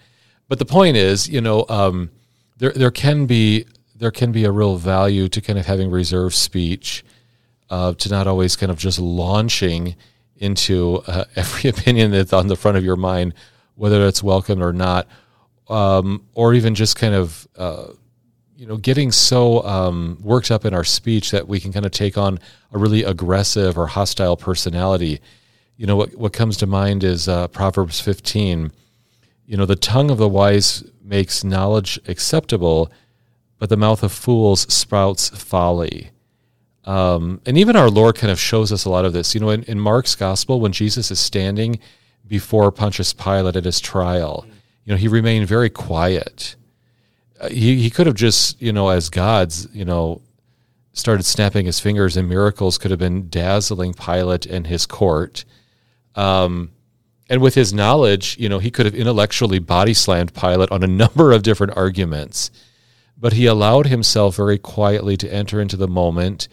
but 0.48 0.58
the 0.58 0.64
point 0.64 0.96
is, 0.96 1.28
you 1.28 1.42
know, 1.42 1.66
um, 1.68 2.08
there 2.56 2.72
there 2.72 2.90
can 2.90 3.26
be 3.26 3.66
there 3.94 4.10
can 4.10 4.32
be 4.32 4.44
a 4.44 4.50
real 4.50 4.76
value 4.76 5.28
to 5.28 5.40
kind 5.42 5.58
of 5.58 5.66
having 5.66 5.90
reserved 5.90 6.34
speech, 6.34 7.04
uh, 7.68 7.92
to 7.92 8.08
not 8.08 8.26
always 8.26 8.56
kind 8.56 8.72
of 8.72 8.78
just 8.78 8.98
launching 8.98 9.96
into 10.38 11.02
uh, 11.06 11.24
every 11.36 11.68
opinion 11.68 12.10
that's 12.10 12.32
on 12.32 12.46
the 12.46 12.56
front 12.56 12.78
of 12.78 12.84
your 12.84 12.96
mind, 12.96 13.34
whether 13.74 14.06
it's 14.06 14.22
welcome 14.22 14.62
or 14.62 14.72
not, 14.72 15.06
um, 15.68 16.24
or 16.32 16.54
even 16.54 16.74
just 16.74 16.96
kind 16.96 17.14
of 17.14 17.46
uh, 17.58 17.88
you 18.56 18.66
know 18.66 18.76
getting 18.76 19.11
so 19.12 19.62
um, 19.64 20.18
worked 20.20 20.50
up 20.50 20.64
in 20.64 20.75
our 20.75 20.84
speech 20.84 21.30
that 21.30 21.49
we 21.49 21.61
can 21.61 21.73
kind 21.73 21.87
of 21.87 21.92
take 21.92 22.16
on 22.16 22.38
a 22.73 22.78
really 22.78 23.02
aggressive 23.02 23.76
or 23.76 23.87
hostile 23.87 24.37
personality. 24.37 25.20
You 25.76 25.87
know 25.87 25.96
what 25.96 26.14
what 26.14 26.32
comes 26.32 26.56
to 26.58 26.66
mind 26.66 27.04
is 27.04 27.28
uh, 27.28 27.49
Proverbs 27.49 28.00
fifteen. 28.00 28.73
You 29.46 29.56
know 29.56 29.66
the 29.66 29.76
tongue 29.76 30.11
of 30.11 30.18
the 30.18 30.28
wise 30.28 30.84
makes 31.02 31.44
knowledge 31.44 31.99
acceptable, 32.08 32.90
but 33.58 33.68
the 33.68 33.76
mouth 33.76 34.02
of 34.02 34.12
fools 34.12 34.73
sprouts 34.73 35.28
folly. 35.30 36.11
Um, 36.84 37.40
and 37.46 37.56
even 37.56 37.76
our 37.76 37.88
Lord 37.88 38.16
kind 38.16 38.30
of 38.30 38.38
shows 38.38 38.70
us 38.70 38.84
a 38.84 38.90
lot 38.90 39.04
of 39.04 39.12
this. 39.12 39.34
You 39.34 39.40
know, 39.40 39.50
in, 39.50 39.62
in 39.64 39.80
Mark's 39.80 40.14
gospel, 40.14 40.61
when 40.61 40.73
Jesus 40.73 41.11
is 41.11 41.18
standing 41.18 41.78
before 42.26 42.70
Pontius 42.70 43.12
Pilate 43.12 43.56
at 43.56 43.64
his 43.64 43.80
trial, 43.80 44.46
you 44.84 44.92
know, 44.92 44.99
he 44.99 45.08
remained 45.08 45.49
very 45.49 45.70
quiet. 45.70 46.56
He, 47.50 47.76
he 47.76 47.90
could 47.90 48.06
have 48.06 48.16
just, 48.16 48.60
you 48.60 48.72
know, 48.72 48.88
as 48.88 49.10
gods, 49.10 49.68
you 49.72 49.84
know, 49.84 50.22
started 50.92 51.24
snapping 51.24 51.66
his 51.66 51.80
fingers 51.80 52.16
and 52.16 52.28
miracles 52.28 52.78
could 52.78 52.90
have 52.90 53.00
been 53.00 53.28
dazzling 53.28 53.92
Pilate 53.94 54.46
and 54.46 54.66
his 54.66 54.86
court. 54.86 55.44
Um, 56.14 56.70
and 57.28 57.40
with 57.40 57.54
his 57.54 57.74
knowledge, 57.74 58.36
you 58.38 58.48
know, 58.48 58.58
he 58.58 58.70
could 58.70 58.86
have 58.86 58.94
intellectually 58.94 59.58
body 59.58 59.94
slammed 59.94 60.34
Pilate 60.34 60.70
on 60.70 60.82
a 60.82 60.86
number 61.04 61.32
of 61.32 61.42
different 61.42 61.76
arguments. 61.76 62.50
But 63.18 63.32
he 63.32 63.46
allowed 63.46 63.86
himself 63.86 64.36
very 64.36 64.58
quietly 64.58 65.16
to 65.16 65.32
enter 65.32 65.60
into 65.60 65.76
the 65.76 65.88
moment 65.88 66.48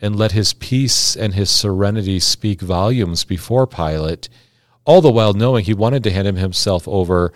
and 0.00 0.16
let 0.16 0.32
his 0.32 0.52
peace 0.54 1.16
and 1.16 1.34
his 1.34 1.50
serenity 1.50 2.20
speak 2.20 2.60
volumes 2.60 3.24
before 3.24 3.66
Pilate, 3.66 4.28
all 4.84 5.00
the 5.00 5.10
while 5.10 5.34
knowing 5.34 5.64
he 5.64 5.74
wanted 5.74 6.02
to 6.04 6.10
hand 6.10 6.26
him 6.26 6.36
himself 6.36 6.88
over 6.88 7.32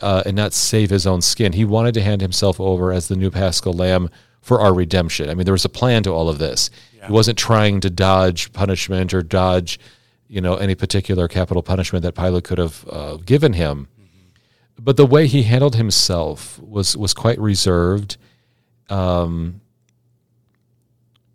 uh, 0.00 0.22
and 0.26 0.36
not 0.36 0.52
save 0.52 0.90
his 0.90 1.06
own 1.06 1.22
skin. 1.22 1.52
He 1.52 1.64
wanted 1.64 1.94
to 1.94 2.02
hand 2.02 2.20
himself 2.20 2.60
over 2.60 2.92
as 2.92 3.08
the 3.08 3.16
new 3.16 3.30
paschal 3.30 3.72
lamb 3.72 4.10
for 4.40 4.60
our 4.60 4.74
redemption. 4.74 5.28
I 5.28 5.34
mean, 5.34 5.44
there 5.44 5.52
was 5.52 5.64
a 5.64 5.70
plan 5.70 6.02
to 6.04 6.12
all 6.12 6.28
of 6.28 6.38
this. 6.38 6.70
Yeah. 6.94 7.06
He 7.06 7.12
wasn't 7.12 7.38
trying 7.38 7.80
to 7.80 7.90
dodge 7.90 8.52
punishment 8.52 9.12
or 9.12 9.22
dodge, 9.22 9.78
you 10.28 10.40
know, 10.40 10.56
any 10.56 10.74
particular 10.74 11.28
capital 11.28 11.62
punishment 11.62 12.02
that 12.02 12.14
Pilate 12.14 12.44
could 12.44 12.58
have 12.58 12.86
uh, 12.88 13.16
given 13.16 13.54
him. 13.54 13.88
Mm-hmm. 14.00 14.84
But 14.84 14.96
the 14.96 15.06
way 15.06 15.26
he 15.26 15.42
handled 15.42 15.76
himself 15.76 16.60
was 16.60 16.96
was 16.96 17.14
quite 17.14 17.38
reserved. 17.38 18.18
Um, 18.88 19.60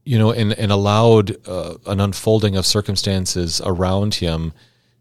you 0.03 0.17
know, 0.17 0.31
and, 0.31 0.53
and 0.53 0.71
allowed 0.71 1.47
uh, 1.47 1.75
an 1.85 1.99
unfolding 1.99 2.55
of 2.55 2.65
circumstances 2.65 3.61
around 3.63 4.15
him 4.15 4.51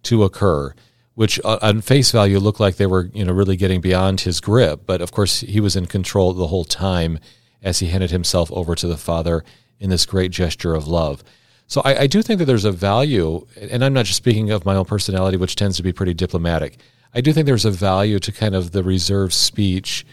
to 0.03 0.25
occur, 0.25 0.75
which 1.21 1.39
uh, 1.45 1.59
on 1.61 1.83
face 1.83 2.11
value 2.11 2.39
looked 2.39 2.61
like 2.61 2.77
they 2.77 2.87
were, 2.87 3.11
you 3.13 3.23
know, 3.23 3.33
really 3.35 3.55
getting 3.55 3.83
beyond 3.83 4.23
his 4.23 4.41
grip. 4.41 4.85
But 4.87 5.03
of 5.03 5.13
course, 5.13 5.41
he 5.41 5.61
was 5.61 5.77
in 5.77 5.85
control 5.85 6.33
the 6.33 6.47
whole 6.47 6.65
time 6.65 7.19
as 7.63 7.81
he 7.81 7.89
handed 7.89 8.11
himself 8.11 8.51
over 8.53 8.75
to 8.75 8.87
the 8.87 8.97
Father 8.97 9.45
in 9.79 9.91
this 9.91 10.07
great 10.07 10.31
gesture 10.31 10.75
of 10.75 10.89
love. 10.89 11.23
So 11.67 11.83
I, 11.85 12.01
I 12.01 12.07
do 12.07 12.23
think 12.23 12.39
that 12.39 12.47
there's 12.47 12.65
a 12.65 12.73
value, 12.73 13.47
and 13.55 13.85
I'm 13.85 13.93
not 13.93 14.07
just 14.07 14.17
speaking 14.17 14.51
of 14.51 14.65
my 14.65 14.75
own 14.75 14.87
personality, 14.87 15.37
which 15.37 15.57
tends 15.57 15.77
to 15.77 15.83
be 15.83 15.93
pretty 15.93 16.15
diplomatic. 16.15 16.79
I 17.15 17.21
do 17.21 17.35
think 17.35 17.45
there's 17.45 17.67
a 17.67 17.71
value 17.71 18.19
to 18.19 18.33
kind 18.33 18.55
of 18.55 18.71
the 18.71 18.83
reserved 18.83 19.35
speech 19.35 20.07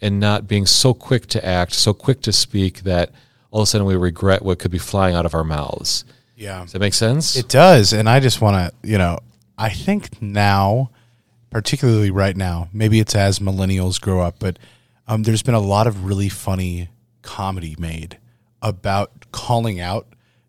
and 0.00 0.20
not 0.20 0.46
being 0.46 0.66
so 0.66 0.94
quick 0.94 1.26
to 1.26 1.44
act, 1.44 1.72
so 1.72 1.92
quick 1.92 2.20
to 2.20 2.32
speak 2.32 2.82
that 2.82 3.10
all 3.50 3.62
of 3.62 3.64
a 3.64 3.66
sudden 3.66 3.84
we 3.84 3.96
regret 3.96 4.42
what 4.42 4.60
could 4.60 4.70
be 4.70 4.78
flying 4.78 5.16
out 5.16 5.26
of 5.26 5.34
our 5.34 5.42
mouths. 5.42 6.04
Yeah. 6.36 6.60
Does 6.60 6.70
that 6.70 6.78
make 6.78 6.94
sense? 6.94 7.34
It 7.34 7.48
does. 7.48 7.92
And 7.92 8.08
I 8.08 8.20
just 8.20 8.40
want 8.40 8.54
to, 8.72 8.88
you 8.88 8.96
know, 8.96 9.18
I 9.58 9.70
think 9.70 10.20
now, 10.20 10.90
particularly 11.50 12.10
right 12.10 12.36
now, 12.36 12.68
maybe 12.72 13.00
it's 13.00 13.14
as 13.14 13.38
millennials 13.38 14.00
grow 14.00 14.20
up, 14.20 14.36
but 14.38 14.58
um, 15.06 15.22
there's 15.22 15.42
been 15.42 15.54
a 15.54 15.60
lot 15.60 15.86
of 15.86 16.04
really 16.04 16.28
funny 16.28 16.88
comedy 17.22 17.76
made 17.78 18.18
about 18.60 19.30
calling 19.32 19.80
out 19.80 20.06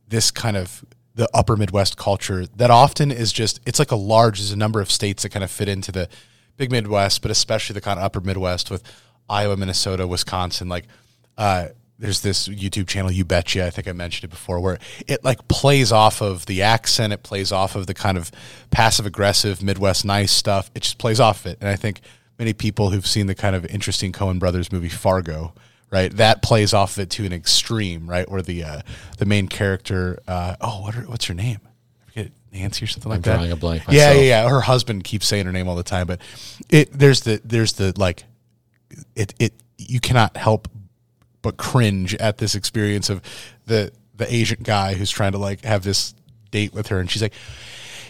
this 0.08 0.32
kind 0.32 0.56
of 0.56 0.86
the 1.16 1.30
upper 1.34 1.56
Midwest 1.56 1.98
culture 1.98 2.46
that 2.56 2.72
often 2.72 3.12
is 3.12 3.32
just, 3.32 3.60
it's 3.66 3.80
like 3.80 3.92
a 3.92 3.96
large, 3.96 4.40
there's 4.40 4.52
a 4.52 4.58
number 4.58 4.82
of 4.82 4.92
states 4.92 5.24
that 5.24 5.30
kind 5.30 5.44
of 5.44 5.52
fit 5.52 5.68
into 5.68 5.92
the 5.92 6.10
big 6.58 6.72
Midwest, 6.72 7.22
but 7.22 7.32
especially 7.32 7.74
the 7.74 7.82
kind 7.82 8.00
of 8.00 8.06
upper 8.06 8.22
Midwest 8.22 8.72
with 8.72 8.84
Iowa, 9.30 9.58
Minnesota, 9.58 10.08
Wisconsin. 10.08 10.70
Like, 10.70 10.86
uh, 11.38 11.68
there's 12.04 12.20
this 12.20 12.50
YouTube 12.50 12.88
channel, 12.88 13.10
You 13.10 13.24
Betcha. 13.24 13.66
I 13.66 13.70
think 13.70 13.88
I 13.88 13.94
mentioned 13.94 14.26
it 14.26 14.30
before, 14.30 14.60
where 14.60 14.78
it 15.08 15.24
like 15.24 15.48
plays 15.48 15.94
off 15.94 16.22
of 16.22 16.46
the 16.48 16.62
accent. 16.62 17.14
It 17.14 17.24
plays 17.24 17.54
off 17.54 17.78
of 17.78 17.88
the 17.88 17.94
kind 17.94 18.18
of 18.18 18.30
passive 18.72 19.06
aggressive 19.06 19.64
Midwest 19.64 20.04
nice 20.04 20.34
stuff. 20.34 20.70
It 20.76 20.82
just 20.82 20.98
plays 20.98 21.22
off 21.22 21.46
of 21.46 21.54
it. 21.54 21.60
And 21.62 21.70
I 21.70 21.78
think 21.78 22.02
many 22.38 22.52
people 22.52 22.90
who've 22.90 23.08
seen 23.08 23.28
the 23.28 23.36
kind 23.36 23.56
of 23.56 23.66
interesting 23.68 24.12
Coen 24.12 24.38
Brothers 24.38 24.70
movie 24.70 24.90
Fargo, 24.90 25.54
right, 25.92 26.12
that 26.18 26.42
plays 26.42 26.74
off 26.74 26.98
of 26.98 27.04
it 27.04 27.10
to 27.12 27.26
an 27.26 27.32
extreme, 27.32 28.06
right, 28.10 28.30
where 28.30 28.42
the 28.42 28.66
uh, 28.66 28.82
the 29.18 29.26
main 29.26 29.48
character, 29.48 30.20
uh, 30.28 30.58
oh, 30.60 30.82
what 30.82 30.98
are, 30.98 31.04
what's 31.04 31.24
her 31.28 31.34
name? 31.34 31.62
I 32.02 32.06
forget 32.12 32.32
Nancy 32.52 32.84
or 32.84 32.88
something 32.90 33.12
like 33.12 33.20
I'm 33.20 33.22
that. 33.22 33.36
Drawing 33.38 33.52
a 33.54 33.56
blank. 33.56 33.84
Yeah, 33.88 34.12
yeah, 34.12 34.22
yeah. 34.22 34.50
Her 34.50 34.60
husband 34.60 35.06
keeps 35.06 35.26
saying 35.26 35.46
her 35.46 35.54
name 35.54 35.70
all 35.70 35.78
the 35.78 35.84
time, 35.84 36.08
but 36.08 36.20
it 36.68 36.92
there's 36.92 37.22
the 37.22 37.40
there's 37.46 37.72
the 37.72 37.94
like 37.96 38.26
it 39.16 39.34
it 39.40 39.54
you 39.78 40.02
cannot 40.02 40.36
help 40.36 40.68
but 41.44 41.58
cringe 41.58 42.16
at 42.16 42.40
this 42.40 42.56
experience 42.56 43.12
of 43.12 43.22
the 43.68 43.92
the 44.16 44.34
Asian 44.34 44.64
guy 44.64 44.96
who's 44.96 45.12
trying 45.12 45.34
to 45.34 45.38
like 45.38 45.64
have 45.64 45.84
this 45.84 46.16
date 46.50 46.74
with 46.74 46.88
her, 46.88 47.00
and 47.00 47.12
she's 47.12 47.22
like, 47.22 47.34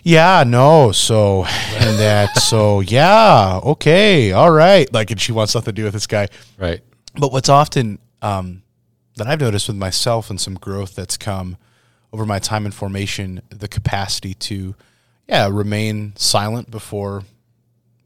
"Yeah, 0.03 0.45
no, 0.47 0.93
so 0.93 1.43
and 1.75 1.99
that, 1.99 2.37
so 2.37 2.79
yeah, 2.79 3.59
okay, 3.63 4.31
all 4.31 4.51
right." 4.51 4.91
Like, 4.93 5.11
and 5.11 5.19
she 5.19 5.33
wants 5.33 5.53
nothing 5.53 5.73
to 5.73 5.81
do 5.81 5.83
with 5.83 5.93
this 5.93 6.07
guy, 6.07 6.29
right? 6.57 6.79
But 7.15 7.33
what's 7.33 7.49
often 7.49 7.99
um, 8.21 8.63
that 9.17 9.27
I've 9.27 9.41
noticed 9.41 9.67
with 9.67 9.77
myself 9.77 10.29
and 10.29 10.39
some 10.39 10.55
growth 10.55 10.95
that's 10.95 11.17
come 11.17 11.57
over 12.13 12.25
my 12.25 12.39
time 12.39 12.65
in 12.65 12.71
formation, 12.71 13.41
the 13.49 13.67
capacity 13.67 14.35
to, 14.35 14.75
yeah, 15.27 15.49
remain 15.51 16.13
silent 16.15 16.69
before 16.69 17.23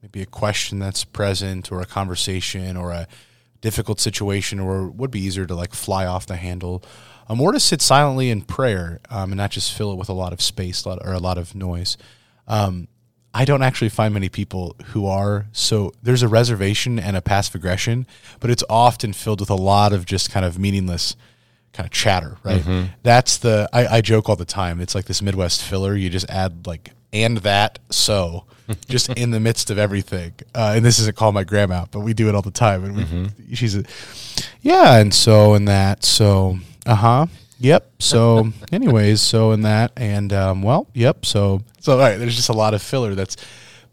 maybe 0.01 0.21
a 0.21 0.25
question 0.25 0.79
that's 0.79 1.03
present 1.03 1.71
or 1.71 1.81
a 1.81 1.85
conversation 1.85 2.77
or 2.77 2.91
a 2.91 3.07
difficult 3.61 3.99
situation 3.99 4.59
or 4.59 4.87
would 4.87 5.11
be 5.11 5.19
easier 5.19 5.45
to 5.45 5.55
like 5.55 5.73
fly 5.73 6.05
off 6.05 6.25
the 6.25 6.35
handle 6.35 6.83
um, 7.29 7.41
or 7.41 7.51
to 7.51 7.59
sit 7.59 7.81
silently 7.81 8.29
in 8.29 8.41
prayer 8.41 8.99
um, 9.09 9.31
and 9.31 9.37
not 9.37 9.51
just 9.51 9.73
fill 9.73 9.91
it 9.91 9.97
with 9.97 10.09
a 10.09 10.13
lot 10.13 10.33
of 10.33 10.41
space 10.41 10.85
or 10.85 11.13
a 11.13 11.19
lot 11.19 11.37
of 11.37 11.55
noise. 11.55 11.97
Um, 12.47 12.87
i 13.33 13.43
don't 13.43 13.61
actually 13.61 13.89
find 13.89 14.13
many 14.13 14.29
people 14.29 14.75
who 14.87 15.05
are 15.05 15.47
so 15.51 15.91
there's 16.01 16.23
a 16.23 16.29
reservation 16.29 16.97
and 16.97 17.17
a 17.17 17.21
passive 17.21 17.55
aggression 17.55 18.07
but 18.39 18.49
it's 18.49 18.63
often 18.69 19.11
filled 19.11 19.41
with 19.41 19.49
a 19.49 19.55
lot 19.55 19.91
of 19.91 20.05
just 20.05 20.31
kind 20.31 20.45
of 20.45 20.57
meaningless 20.57 21.17
kind 21.73 21.85
of 21.85 21.91
chatter 21.91 22.37
right? 22.43 22.61
Mm-hmm. 22.61 22.85
that's 23.03 23.37
the 23.37 23.69
I, 23.71 23.97
I 23.97 24.01
joke 24.01 24.29
all 24.29 24.35
the 24.35 24.45
time. 24.45 24.81
It's 24.81 24.95
like 24.95 25.05
this 25.05 25.21
midwest 25.21 25.61
filler. 25.61 25.95
You 25.95 26.09
just 26.09 26.29
add 26.29 26.65
like 26.65 26.91
and 27.13 27.37
that 27.39 27.79
so 27.89 28.45
just 28.87 29.09
in 29.09 29.31
the 29.31 29.39
midst 29.39 29.69
of 29.69 29.77
everything. 29.77 30.33
Uh, 30.53 30.73
and 30.75 30.85
this 30.85 30.99
isn't 30.99 31.15
called 31.15 31.33
my 31.33 31.43
grandma, 31.43 31.85
but 31.91 32.01
we 32.01 32.13
do 32.13 32.29
it 32.29 32.35
all 32.35 32.41
the 32.41 32.51
time. 32.51 32.83
And 32.83 32.95
we, 32.95 33.03
mm-hmm. 33.03 33.53
she's 33.53 33.75
a, 33.75 33.83
yeah, 34.61 34.97
and 34.97 35.13
so 35.13 35.53
and 35.53 35.67
that, 35.67 36.03
so 36.03 36.59
uh 36.85 36.95
huh, 36.95 37.25
yep. 37.59 37.91
So, 37.99 38.51
anyways, 38.71 39.21
so 39.21 39.51
and 39.51 39.65
that, 39.65 39.91
and 39.95 40.31
um, 40.33 40.61
well, 40.61 40.87
yep. 40.93 41.25
So 41.25 41.61
so 41.79 41.93
all 41.93 41.99
right, 41.99 42.17
there's 42.17 42.35
just 42.35 42.49
a 42.49 42.53
lot 42.53 42.73
of 42.73 42.81
filler. 42.81 43.15
That's 43.15 43.37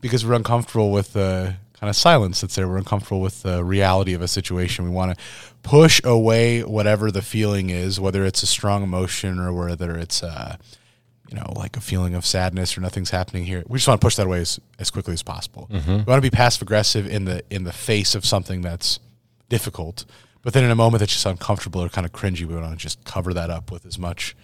because 0.00 0.24
we're 0.24 0.34
uncomfortable 0.34 0.90
with 0.90 1.12
the 1.12 1.54
kind 1.78 1.90
of 1.90 1.96
silence 1.96 2.40
that's 2.40 2.54
there. 2.54 2.68
We're 2.68 2.78
uncomfortable 2.78 3.20
with 3.20 3.42
the 3.42 3.62
reality 3.62 4.14
of 4.14 4.22
a 4.22 4.28
situation. 4.28 4.84
We 4.84 4.90
want 4.90 5.16
to 5.16 5.24
push 5.62 6.00
away 6.04 6.62
whatever 6.62 7.10
the 7.10 7.22
feeling 7.22 7.70
is, 7.70 8.00
whether 8.00 8.24
it's 8.24 8.42
a 8.42 8.46
strong 8.46 8.82
emotion 8.82 9.38
or 9.38 9.52
whether 9.52 9.96
it's 9.96 10.22
uh, 10.22 10.56
you 11.28 11.36
know, 11.36 11.52
like 11.56 11.76
a 11.76 11.80
feeling 11.80 12.14
of 12.14 12.26
sadness 12.26 12.76
or 12.76 12.80
nothing's 12.80 13.10
happening 13.10 13.44
here. 13.44 13.64
We 13.66 13.78
just 13.78 13.88
want 13.88 14.00
to 14.00 14.04
push 14.04 14.16
that 14.16 14.26
away 14.26 14.40
as, 14.40 14.60
as 14.78 14.90
quickly 14.90 15.14
as 15.14 15.22
possible. 15.22 15.68
Mm-hmm. 15.72 15.90
We 15.90 16.02
want 16.02 16.18
to 16.22 16.30
be 16.30 16.30
passive 16.30 16.62
aggressive 16.62 17.06
in 17.06 17.24
the 17.24 17.42
in 17.50 17.64
the 17.64 17.72
face 17.72 18.14
of 18.14 18.24
something 18.24 18.60
that's 18.60 19.00
difficult, 19.48 20.04
but 20.42 20.52
then 20.52 20.64
in 20.64 20.70
a 20.70 20.74
moment 20.74 21.00
that's 21.00 21.12
just 21.12 21.26
uncomfortable 21.26 21.82
or 21.82 21.88
kind 21.88 22.04
of 22.04 22.12
cringy, 22.12 22.44
we 22.44 22.54
want 22.54 22.70
to 22.70 22.76
just 22.76 23.04
cover 23.04 23.32
that 23.34 23.50
up 23.50 23.70
with 23.70 23.86
as 23.86 23.98
much 23.98 24.36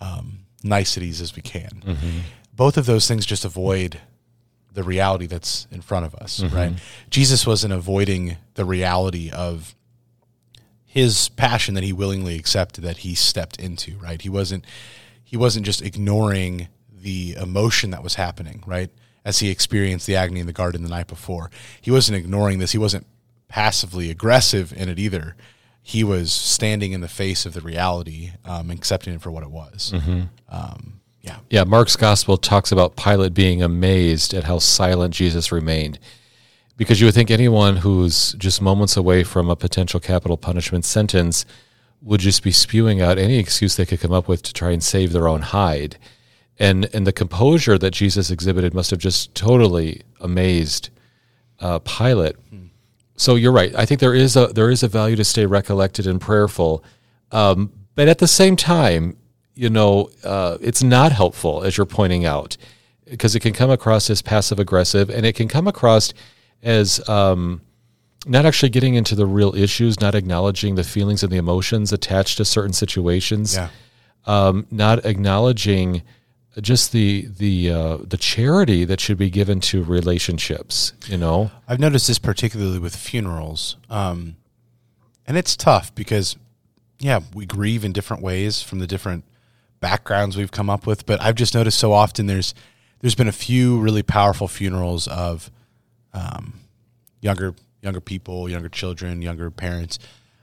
um, 0.00 0.40
niceties 0.62 1.20
as 1.20 1.34
we 1.34 1.42
can. 1.42 1.82
Mm-hmm. 1.84 2.18
Both 2.54 2.76
of 2.76 2.86
those 2.86 3.08
things 3.08 3.26
just 3.26 3.44
avoid 3.44 4.00
the 4.72 4.82
reality 4.82 5.26
that's 5.26 5.66
in 5.70 5.80
front 5.80 6.04
of 6.04 6.14
us, 6.16 6.40
mm-hmm. 6.40 6.54
right? 6.54 6.72
Jesus 7.08 7.46
wasn't 7.46 7.72
avoiding 7.72 8.36
the 8.54 8.64
reality 8.64 9.30
of 9.30 9.74
his 10.84 11.30
passion 11.30 11.74
that 11.74 11.84
he 11.84 11.92
willingly 11.92 12.38
accepted 12.38 12.84
that 12.84 12.98
he 12.98 13.14
stepped 13.14 13.58
into, 13.58 13.96
right? 13.96 14.20
He 14.20 14.28
wasn't 14.28 14.64
he 15.26 15.36
wasn't 15.36 15.66
just 15.66 15.82
ignoring 15.82 16.68
the 16.90 17.36
emotion 17.38 17.90
that 17.90 18.02
was 18.02 18.14
happening, 18.14 18.62
right? 18.66 18.90
as 19.26 19.40
he 19.40 19.50
experienced 19.50 20.06
the 20.06 20.14
agony 20.14 20.38
in 20.38 20.46
the 20.46 20.52
garden 20.52 20.84
the 20.84 20.88
night 20.88 21.08
before. 21.08 21.50
He 21.80 21.90
wasn't 21.90 22.16
ignoring 22.16 22.60
this. 22.60 22.70
He 22.70 22.78
wasn't 22.78 23.06
passively 23.48 24.08
aggressive 24.08 24.72
in 24.72 24.88
it 24.88 25.00
either. 25.00 25.34
He 25.82 26.04
was 26.04 26.32
standing 26.32 26.92
in 26.92 27.00
the 27.00 27.08
face 27.08 27.44
of 27.44 27.52
the 27.52 27.60
reality, 27.60 28.30
um, 28.44 28.70
accepting 28.70 29.14
it 29.14 29.20
for 29.20 29.32
what 29.32 29.42
it 29.42 29.50
was. 29.50 29.92
Um, 30.48 31.00
yeah. 31.22 31.38
Yeah, 31.50 31.64
Mark's 31.64 31.96
gospel 31.96 32.36
talks 32.36 32.70
about 32.70 32.94
Pilate 32.94 33.34
being 33.34 33.64
amazed 33.64 34.32
at 34.32 34.44
how 34.44 34.60
silent 34.60 35.12
Jesus 35.12 35.50
remained. 35.50 35.98
Because 36.76 37.00
you 37.00 37.08
would 37.08 37.14
think 37.14 37.30
anyone 37.32 37.78
who's 37.78 38.34
just 38.34 38.62
moments 38.62 38.96
away 38.96 39.24
from 39.24 39.50
a 39.50 39.56
potential 39.56 39.98
capital 39.98 40.36
punishment 40.36 40.84
sentence 40.84 41.44
would 42.06 42.20
just 42.20 42.44
be 42.44 42.52
spewing 42.52 43.02
out 43.02 43.18
any 43.18 43.36
excuse 43.36 43.74
they 43.74 43.84
could 43.84 44.00
come 44.00 44.12
up 44.12 44.28
with 44.28 44.40
to 44.40 44.52
try 44.52 44.70
and 44.70 44.82
save 44.82 45.12
their 45.12 45.26
own 45.26 45.42
hide. 45.42 45.98
And 46.58 46.88
and 46.94 47.06
the 47.06 47.12
composure 47.12 47.76
that 47.76 47.90
Jesus 47.90 48.30
exhibited 48.30 48.72
must 48.72 48.90
have 48.90 49.00
just 49.00 49.34
totally 49.34 50.02
amazed 50.20 50.88
uh, 51.58 51.80
Pilate. 51.80 52.36
So 53.16 53.34
you're 53.34 53.52
right. 53.52 53.74
I 53.74 53.84
think 53.86 54.00
there 54.00 54.14
is 54.14 54.36
a 54.36 54.46
there 54.46 54.70
is 54.70 54.82
a 54.82 54.88
value 54.88 55.16
to 55.16 55.24
stay 55.24 55.46
recollected 55.46 56.06
and 56.06 56.20
prayerful, 56.20 56.84
um, 57.32 57.72
but 57.94 58.08
at 58.08 58.18
the 58.18 58.28
same 58.28 58.56
time, 58.56 59.16
you 59.54 59.68
know, 59.68 60.10
uh, 60.22 60.58
it's 60.60 60.82
not 60.82 61.12
helpful 61.12 61.64
as 61.64 61.76
you're 61.76 61.86
pointing 61.86 62.24
out 62.24 62.56
because 63.04 63.34
it 63.34 63.40
can 63.40 63.52
come 63.52 63.70
across 63.70 64.10
as 64.10 64.22
passive 64.22 64.58
aggressive, 64.58 65.10
and 65.10 65.26
it 65.26 65.34
can 65.34 65.48
come 65.48 65.66
across 65.66 66.12
as 66.62 67.06
um, 67.08 67.62
not 68.26 68.44
actually 68.44 68.70
getting 68.70 68.94
into 68.94 69.14
the 69.14 69.24
real 69.26 69.54
issues, 69.54 70.00
not 70.00 70.14
acknowledging 70.14 70.74
the 70.74 70.84
feelings 70.84 71.22
and 71.22 71.32
the 71.32 71.36
emotions 71.36 71.92
attached 71.92 72.36
to 72.38 72.44
certain 72.44 72.72
situations, 72.72 73.54
Yeah. 73.54 73.68
um, 74.26 74.66
not 74.70 75.04
acknowledging 75.06 76.02
just 76.60 76.92
the 76.92 77.28
the 77.38 77.70
uh, 77.70 77.96
the 77.98 78.16
charity 78.16 78.84
that 78.84 78.98
should 79.00 79.18
be 79.18 79.28
given 79.30 79.60
to 79.60 79.82
relationships. 79.84 80.92
You 81.06 81.18
know, 81.18 81.50
I've 81.68 81.78
noticed 81.80 82.08
this 82.08 82.18
particularly 82.18 82.78
with 82.78 82.96
funerals. 82.96 83.76
Um, 83.90 84.36
and 85.26 85.36
it's 85.36 85.56
tough 85.56 85.94
because, 85.94 86.36
yeah, 86.98 87.20
we 87.34 87.46
grieve 87.46 87.84
in 87.84 87.92
different 87.92 88.22
ways 88.22 88.62
from 88.62 88.78
the 88.78 88.86
different 88.86 89.24
backgrounds 89.80 90.36
we've 90.36 90.50
come 90.52 90.70
up 90.70 90.86
with. 90.86 91.04
But 91.04 91.20
I've 91.20 91.34
just 91.34 91.54
noticed 91.54 91.78
so 91.78 91.92
often 91.92 92.26
there's 92.26 92.54
there's 93.00 93.14
been 93.14 93.28
a 93.28 93.32
few 93.32 93.78
really 93.78 94.02
powerful 94.02 94.48
funerals 94.48 95.06
of 95.08 95.50
um, 96.14 96.60
younger 97.20 97.54
younger 97.86 98.00
people, 98.00 98.48
younger 98.48 98.68
children, 98.68 99.22
younger 99.22 99.48
parents, 99.48 100.00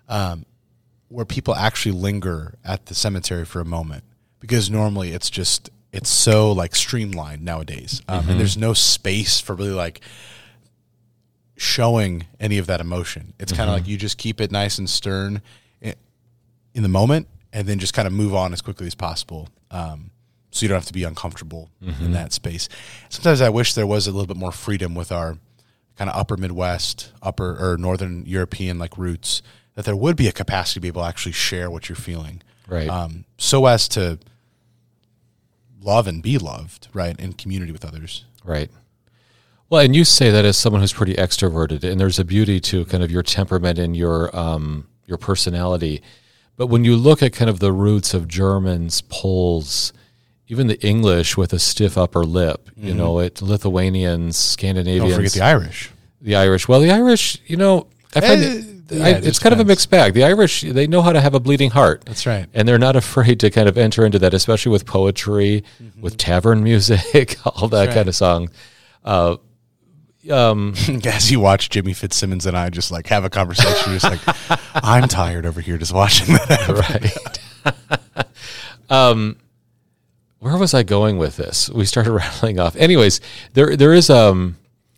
um, 0.07 0.45
where 1.09 1.25
people 1.25 1.53
actually 1.53 1.91
linger 1.91 2.55
at 2.63 2.85
the 2.85 2.95
cemetery 2.95 3.43
for 3.45 3.59
a 3.59 3.65
moment 3.65 4.05
because 4.39 4.71
normally 4.71 5.12
it's 5.12 5.29
just 5.29 5.69
it's 5.91 6.09
so 6.09 6.51
like 6.53 6.73
streamlined 6.75 7.43
nowadays, 7.43 8.01
um, 8.07 8.27
and 8.29 8.39
there's 8.39 8.57
no 8.57 8.73
space 8.73 9.39
for 9.41 9.55
really 9.55 9.71
like 9.71 10.00
showing 11.55 12.25
any 12.39 12.57
of 12.57 12.65
that 12.67 12.79
emotion. 12.81 13.33
It's 13.39 13.51
kind 13.51 13.69
of 13.69 13.75
like 13.75 13.88
you 13.88 13.97
just 13.97 14.17
keep 14.17 14.41
it 14.41 14.51
nice 14.51 14.79
and 14.79 14.89
stern 14.89 15.41
in 16.75 16.81
the 16.81 16.89
moment, 16.89 17.27
and 17.51 17.67
then 17.67 17.77
just 17.77 17.93
kind 17.93 18.07
of 18.07 18.13
move 18.13 18.33
on 18.33 18.53
as 18.53 18.62
quickly 18.62 18.88
as 18.88 18.95
possible. 18.95 19.50
Um, 19.69 20.09
so 20.50 20.63
you 20.63 20.69
don't 20.69 20.77
have 20.77 20.88
to 20.88 20.93
be 20.93 21.03
uncomfortable 21.03 21.69
in 21.81 22.13
that 22.13 22.31
space. 22.33 22.69
Sometimes 23.09 23.41
I 23.41 23.50
wish 23.50 23.73
there 23.73 23.85
was 23.85 24.07
a 24.07 24.12
little 24.12 24.25
bit 24.25 24.38
more 24.38 24.51
freedom 24.51 24.95
with 24.95 25.12
our 25.12 25.38
kind 25.97 26.09
of 26.09 26.15
upper 26.15 26.38
Midwest, 26.38 27.12
upper 27.21 27.57
or 27.59 27.77
Northern 27.77 28.25
European 28.25 28.79
like 28.79 28.97
roots. 28.97 29.41
That 29.75 29.85
there 29.85 29.95
would 29.95 30.15
be 30.15 30.27
a 30.27 30.31
capacity 30.31 30.75
to 30.75 30.81
be 30.81 30.88
able 30.89 31.01
to 31.01 31.07
actually 31.07 31.31
share 31.31 31.71
what 31.71 31.89
you're 31.89 31.95
feeling, 31.95 32.43
Right. 32.67 32.89
Um, 32.89 33.25
so 33.38 33.65
as 33.65 33.88
to 33.89 34.19
love 35.81 36.07
and 36.07 36.23
be 36.23 36.38
loved, 36.38 36.88
right, 36.93 37.17
in 37.19 37.33
community 37.33 37.71
with 37.71 37.85
others. 37.85 38.25
Right. 38.43 38.69
Well, 39.69 39.81
and 39.81 39.95
you 39.95 40.05
say 40.05 40.29
that 40.31 40.45
as 40.45 40.57
someone 40.57 40.81
who's 40.81 40.93
pretty 40.93 41.15
extroverted, 41.15 41.83
and 41.83 42.00
there's 42.00 42.19
a 42.19 42.25
beauty 42.25 42.59
to 42.62 42.85
kind 42.85 43.03
of 43.03 43.12
your 43.12 43.23
temperament 43.23 43.79
and 43.79 43.95
your 43.97 44.35
um, 44.38 44.88
your 45.05 45.17
personality. 45.17 46.01
But 46.56 46.67
when 46.67 46.86
you 46.86 46.95
look 46.95 47.23
at 47.23 47.34
kind 47.34 47.49
of 47.49 47.60
the 47.60 47.71
roots 47.71 48.13
of 48.13 48.27
Germans, 48.27 49.01
Poles, 49.01 49.91
even 50.47 50.67
the 50.67 50.79
English 50.86 51.38
with 51.38 51.53
a 51.53 51.60
stiff 51.60 51.97
upper 51.97 52.23
lip, 52.23 52.69
you 52.77 52.93
know, 52.93 53.19
it 53.19 53.41
Lithuanians, 53.41 54.36
Scandinavians, 54.38 55.03
Mm-hmm. 55.03 55.10
Don't 55.10 55.17
forget 55.17 55.32
the 55.34 55.41
Irish. 55.45 55.91
the 56.21 56.36
Irish. 56.36 56.67
Well, 56.67 56.79
the 56.82 56.91
Irish, 56.91 57.39
you 57.47 57.58
know, 57.58 57.88
I 58.15 58.21
find 58.21 58.41
Eh, 58.43 58.45
it, 58.47 58.65
yeah, 58.91 59.06
I, 59.06 59.10
it 59.12 59.25
it's 59.25 59.39
kind 59.39 59.53
of 59.53 59.60
a 59.60 59.65
mixed 59.65 59.89
bag. 59.89 60.13
The 60.13 60.23
Irish, 60.25 60.62
they 60.62 60.86
know 60.88 61.01
how 61.01 61.13
to 61.13 61.21
have 61.21 61.34
a 61.34 61.39
bleeding 61.39 61.71
heart. 61.71 62.03
That's 62.06 62.25
right. 62.27 62.45
And 62.53 62.67
they're 62.67 62.77
not 62.77 62.95
afraid 62.95 63.39
to 63.39 63.49
kind 63.49 63.67
of 63.69 63.77
enter 63.77 64.06
into 64.06 64.19
that, 64.19 64.34
especially 64.34 64.71
with 64.71 64.86
poetry, 64.86 65.63
with 65.99 66.17
tavern 66.17 66.62
music, 66.63 67.38
all 67.45 67.67
that 67.69 67.75
Mm-hmm. 67.77 67.88
right. 67.88 67.89
kind 67.95 68.08
of 68.10 68.15
song. 68.15 68.49
Uh, 69.03 69.38
um, 70.29 70.73
As 71.06 71.32
you 71.32 71.39
watch 71.39 71.69
Jimmy 71.69 71.93
Fitzsimmons 71.93 72.45
and 72.45 72.56
I 72.58 72.69
just 72.69 72.91
like 72.91 73.08
have 73.08 73.23
a 73.25 73.29
conversation, 73.29 73.91
you're 73.91 73.99
just 73.99 74.25
like, 74.25 74.60
I'm 74.75 75.08
tired 75.08 75.45
over 75.45 75.60
here 75.62 75.77
just 75.77 75.93
watching 75.93 76.27
that. 76.36 77.39
right. 77.65 77.75
um, 78.89 79.38
where 80.43 80.58
was 80.58 80.73
I 80.73 80.84
going 80.84 81.17
with 81.17 81.38
this? 81.38 81.69
We 81.69 81.86
started 81.86 82.12
rattling 82.21 82.60
off. 82.60 82.75
Anyways, 82.75 83.21
there 83.53 83.77
there 83.77 83.93
is 83.93 84.10
um 84.10 84.58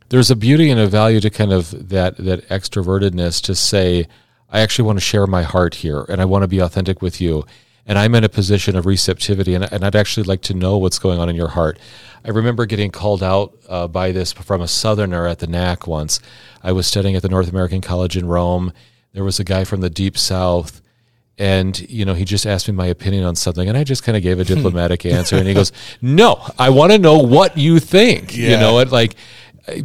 there's 0.10 0.32
a 0.32 0.36
beauty 0.36 0.72
and 0.72 0.80
a 0.80 0.88
value 0.88 1.20
to 1.22 1.30
kind 1.30 1.54
of 1.54 1.90
that 1.90 2.18
that 2.18 2.50
extrovertedness 2.50 3.42
to 3.44 3.54
say 3.54 4.08
I 4.50 4.62
actually 4.62 4.86
want 4.88 4.98
to 4.98 5.06
share 5.06 5.28
my 5.28 5.44
heart 5.44 5.76
here 5.76 6.04
and 6.10 6.20
I 6.20 6.26
want 6.26 6.42
to 6.42 6.48
be 6.48 6.60
authentic 6.60 7.02
with 7.02 7.22
you 7.22 7.46
and 7.86 8.00
I'm 8.00 8.16
in 8.16 8.24
a 8.24 8.30
position 8.30 8.76
of 8.76 8.88
receptivity 8.88 9.54
and, 9.54 9.72
and 9.72 9.84
I'd 9.84 9.96
actually 9.96 10.24
like 10.24 10.42
to 10.44 10.56
know 10.56 10.80
what's 10.80 10.98
going 10.98 11.20
on 11.20 11.30
in 11.30 11.36
your 11.36 11.50
heart. 11.50 11.78
I 12.24 12.30
remember 12.30 12.66
getting 12.66 12.90
called 12.90 13.22
out 13.22 13.56
uh, 13.70 13.88
by 13.88 14.12
this 14.12 14.34
from 14.34 14.62
a 14.62 14.68
southerner 14.68 15.28
at 15.28 15.40
the 15.40 15.48
NAC 15.48 15.86
once. 15.86 16.20
I 16.64 16.72
was 16.72 16.88
studying 16.88 17.16
at 17.16 17.22
the 17.22 17.30
North 17.30 17.50
American 17.50 17.82
College 17.82 18.18
in 18.18 18.26
Rome. 18.26 18.74
There 19.14 19.24
was 19.24 19.40
a 19.40 19.44
guy 19.44 19.64
from 19.64 19.82
the 19.82 19.92
deep 19.92 20.18
south 20.18 20.82
and 21.38 21.90
you 21.90 22.06
know 22.06 22.14
he 22.14 22.24
just 22.24 22.46
asked 22.46 22.68
me 22.68 22.74
my 22.74 22.88
opinion 22.88 23.26
on 23.26 23.36
something 23.36 23.68
and 23.68 23.78
i 23.78 23.84
just 23.84 24.04
kind 24.04 24.16
of 24.16 24.24
gave 24.24 24.40
a 24.40 24.44
diplomatic 24.56 25.06
answer 25.06 25.36
and 25.36 25.48
he 25.48 25.54
goes 25.54 25.74
no 26.02 26.42
i 26.58 26.70
want 26.70 26.92
to 26.94 26.98
know 26.98 27.18
what 27.18 27.58
you 27.58 27.80
think 27.80 28.36
you 28.36 28.56
know 28.58 28.80
it 28.80 28.90
like 28.90 29.16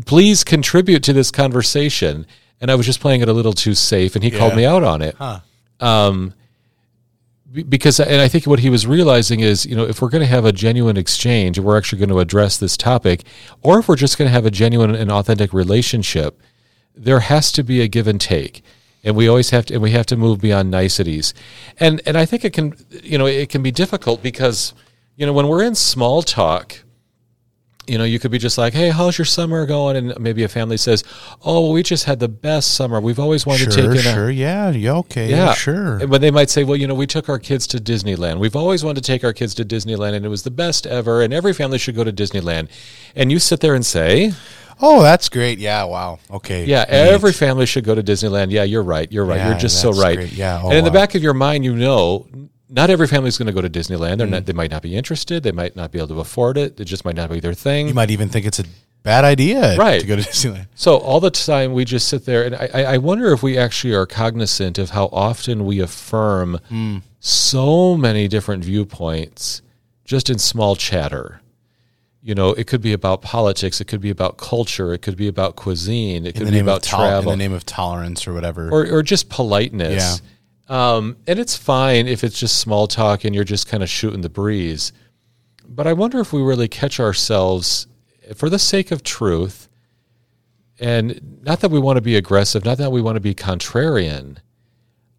please 0.07 0.45
contribute 0.45 1.03
to 1.05 1.13
this 1.13 1.31
conversation. 1.31 2.27
And 2.61 2.71
i 2.71 2.75
was 2.75 2.87
just 2.87 3.01
playing 3.01 3.23
it 3.23 3.29
a 3.29 3.33
little 3.33 3.53
too 3.53 3.75
safe 3.75 4.15
and 4.15 4.23
he 4.23 4.31
called 4.31 4.55
me 4.57 4.65
out 4.67 4.83
on 4.83 5.03
it. 5.03 5.17
Um 5.81 6.35
because 7.69 7.99
and 7.99 8.21
i 8.21 8.29
think 8.29 8.47
what 8.47 8.61
he 8.61 8.71
was 8.71 8.87
realizing 8.87 9.41
is 9.41 9.67
you 9.67 9.75
know 9.75 9.85
if 9.85 10.01
we're 10.01 10.09
going 10.09 10.21
to 10.21 10.27
have 10.27 10.45
a 10.45 10.53
genuine 10.53 10.97
exchange 10.97 11.59
and 11.59 11.67
we're 11.67 11.77
actually 11.77 11.99
going 11.99 12.11
to 12.11 12.21
address 12.21 12.57
this 12.59 12.77
topic 12.77 13.25
or 13.61 13.81
if 13.81 13.89
we're 13.89 13.97
just 13.97 14.17
going 14.19 14.29
to 14.29 14.33
have 14.33 14.47
a 14.47 14.53
genuine 14.53 14.95
and 14.95 15.11
authentic 15.11 15.53
relationship 15.53 16.41
there 16.95 17.19
has 17.19 17.51
to 17.51 17.65
be 17.65 17.81
a 17.81 17.89
give 17.89 18.07
and 18.07 18.21
take 18.21 18.63
and 19.05 19.17
we 19.17 19.29
always 19.29 19.51
have 19.51 19.67
to 19.67 19.75
and 19.75 19.83
we 19.83 19.91
have 19.91 20.07
to 20.07 20.17
move 20.17 20.41
beyond 20.41 20.71
niceties 20.71 21.35
and 21.79 22.01
and 22.07 22.17
i 22.17 22.25
think 22.27 22.45
it 22.45 22.53
can 22.53 22.75
you 23.03 23.19
know 23.19 23.27
it 23.27 23.49
can 23.49 23.63
be 23.63 23.71
difficult 23.71 24.23
because 24.23 24.75
you 25.17 25.27
know 25.27 25.33
when 25.33 25.49
we're 25.49 25.63
in 25.63 25.75
small 25.75 26.23
talk 26.23 26.83
you 27.87 27.99
know 27.99 28.05
you 28.05 28.19
could 28.19 28.31
be 28.31 28.39
just 28.39 28.59
like 28.59 28.73
hey 28.73 28.91
how's 28.91 29.19
your 29.19 29.25
summer 29.25 29.67
going 29.67 29.97
and 29.97 30.19
maybe 30.21 30.43
a 30.45 30.49
family 30.49 30.77
says 30.77 31.03
oh 31.43 31.73
we 31.73 31.83
just 31.83 32.05
had 32.05 32.21
the 32.21 32.29
best 32.29 32.75
summer 32.75 33.01
we've 33.01 33.19
always 33.19 33.47
wanted 33.47 33.71
to 33.71 33.77
take 33.77 33.91
a 33.91 34.03
sure, 34.21 34.31
yeah, 34.31 34.71
yeah, 34.71 34.97
okay, 34.97 35.29
yeah, 35.29 35.47
yeah, 35.47 35.55
sure. 35.55 36.07
But 36.07 36.21
they 36.21 36.31
might 36.31 36.51
say, 36.51 36.65
well, 36.65 36.77
you 36.77 36.87
know, 36.87 36.95
we 36.95 37.07
took 37.07 37.29
our 37.29 37.39
kids 37.39 37.67
to 37.69 37.79
Disneyland. 37.79 38.39
We've 38.39 38.57
always 38.57 38.85
wanted 38.85 39.03
to 39.03 39.07
take 39.07 39.25
our 39.25 39.33
kids 39.33 39.55
to 39.57 39.65
Disneyland, 39.65 40.15
and 40.15 40.25
it 40.25 40.29
was 40.29 40.43
the 40.43 40.51
best 40.51 40.87
ever. 40.87 41.23
And 41.23 41.33
every 41.33 41.53
family 41.53 41.79
should 41.79 41.97
go 41.97 42.05
to 42.05 42.13
Disneyland. 42.13 42.69
And 43.15 43.33
you 43.33 43.39
sit 43.39 43.61
there 43.61 43.75
and 43.75 43.85
say, 43.85 44.33
Oh, 44.83 45.03
that's 45.03 45.29
great. 45.29 45.59
Yeah, 45.59 45.85
wow. 45.85 46.19
Okay. 46.31 46.64
yeah, 46.64 46.85
Neat. 46.85 46.90
every 46.90 47.33
family 47.33 47.66
should 47.66 47.85
go 47.85 47.95
to 47.95 48.03
Disneyland. 48.03 48.51
Yeah, 48.51 48.62
you're 48.64 48.83
right. 48.83 49.11
You're 49.12 49.25
right. 49.27 49.37
Yeah, 49.38 49.51
you're 49.51 49.59
just 49.59 49.81
so 49.81 49.93
right. 49.93 50.16
great. 50.16 50.33
Yeah, 50.33 50.61
oh, 50.62 50.69
and 50.69 50.79
in 50.79 50.85
the 50.85 50.90
back 50.90 51.14
of 51.14 51.23
your 51.23 51.35
mind, 51.35 51.64
you 51.64 51.77
know, 51.77 52.27
not 52.69 52.88
every 52.88 53.07
family 53.07 53.29
is 53.29 53.37
going 53.37 53.47
to 53.49 53.53
go 53.53 53.61
to 53.61 53.69
Disneyland. 53.71 54.19
They're 54.19 54.27
Mm. 54.27 54.31
not. 54.31 54.47
They 54.47 54.53
might 54.53 54.71
not 54.71 54.83
be 54.83 54.97
interested. 54.97 55.43
They 55.43 55.53
might 55.53 55.77
not 55.77 55.90
be 55.93 55.99
able 55.99 56.09
to 56.09 56.21
afford 56.21 56.57
it. 56.57 56.81
It 56.81 56.85
just 56.85 57.05
might 57.05 57.16
not 57.16 57.29
be 57.31 57.40
their 57.40 57.55
thing. 57.55 57.88
You 57.88 57.95
might 57.95 58.11
even 58.11 58.29
think 58.29 58.47
it's 58.47 58.59
a 58.61 58.64
bad 59.03 59.25
idea 59.25 59.77
Right. 59.77 60.01
to 60.01 60.07
go 60.07 60.14
to 60.16 60.23
Disneyland. 60.23 60.66
So 60.75 60.97
all 60.99 61.21
the 61.21 61.31
time 61.31 61.73
we 61.73 61.85
just 61.85 62.07
sit 62.09 62.25
there, 62.27 62.45
and 62.45 62.55
I, 62.55 62.69
I 62.73 62.83
I 62.95 62.97
wonder 62.99 63.33
if 63.33 63.43
we 63.43 63.59
actually 63.59 63.95
are 63.95 64.07
cognizant 64.07 64.79
of 64.79 64.90
how 64.90 65.07
often 65.12 65.64
we 65.66 65.81
affirm 65.81 66.61
so 67.19 67.97
many 67.97 68.29
different 68.29 68.64
viewpoints 68.64 69.62
just 70.05 70.31
in 70.31 70.38
small 70.38 70.77
chatter. 70.77 71.40
You 72.23 72.35
know, 72.35 72.51
it 72.51 72.67
could 72.67 72.83
be 72.83 72.93
about 72.93 73.23
politics, 73.23 73.81
it 73.81 73.87
could 73.87 74.03
be 74.03 74.11
about 74.11 74.37
culture, 74.37 74.93
it 74.93 74.99
could 75.01 75.17
be 75.17 75.27
about 75.27 75.57
cuisine, 75.57 76.27
it 76.27 76.37
In 76.37 76.45
could 76.45 76.53
be 76.53 76.59
about 76.59 76.83
tol- 76.83 77.01
in 77.03 77.09
travel, 77.09 77.31
the 77.31 77.37
name 77.39 77.53
of 77.55 77.65
tolerance 77.65 78.27
or 78.29 78.35
whatever. 78.35 78.69
or 78.71 78.87
or 78.91 79.03
just 79.03 79.31
politeness. 79.31 80.21
Um, 80.69 81.17
and 81.27 81.39
it's 81.39 81.57
fine 81.57 82.07
if 82.07 82.23
it's 82.23 82.39
just 82.39 82.59
small 82.59 82.87
talk 82.87 83.25
and 83.25 83.35
you're 83.35 83.43
just 83.43 83.67
kind 83.67 83.83
of 83.83 83.89
shooting 83.89 84.21
the 84.21 84.29
breeze. 84.29 84.93
But 85.67 85.87
I 85.87 85.95
wonder 85.95 86.21
if 86.21 86.33
we 86.33 86.43
really 86.43 86.69
catch 86.69 87.01
ourselves 87.01 87.87
for 88.37 88.49
the 88.51 88.59
sake 88.59 88.91
of 88.91 89.03
truth, 89.03 89.69
and 90.79 91.41
not 91.43 91.61
that 91.61 91.71
we 91.71 91.79
want 91.81 91.97
to 91.97 92.01
be 92.03 92.17
aggressive, 92.17 92.65
not 92.65 92.79
that 92.79 92.93
we 92.93 93.01
want 93.03 93.17
to 93.17 93.21
be 93.21 93.35
contrarian, 93.35 94.37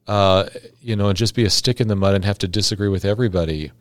uh, 0.07 0.45
you 0.81 0.95
know, 0.95 1.09
and 1.09 1.17
just 1.17 1.35
be 1.35 1.43
a 1.45 1.49
stick 1.49 1.81
in 1.81 1.87
the 1.87 1.95
mud 1.95 2.15
and 2.15 2.25
have 2.25 2.37
to 2.39 2.47
disagree 2.47 2.89
with 2.89 3.05
everybody. 3.05 3.71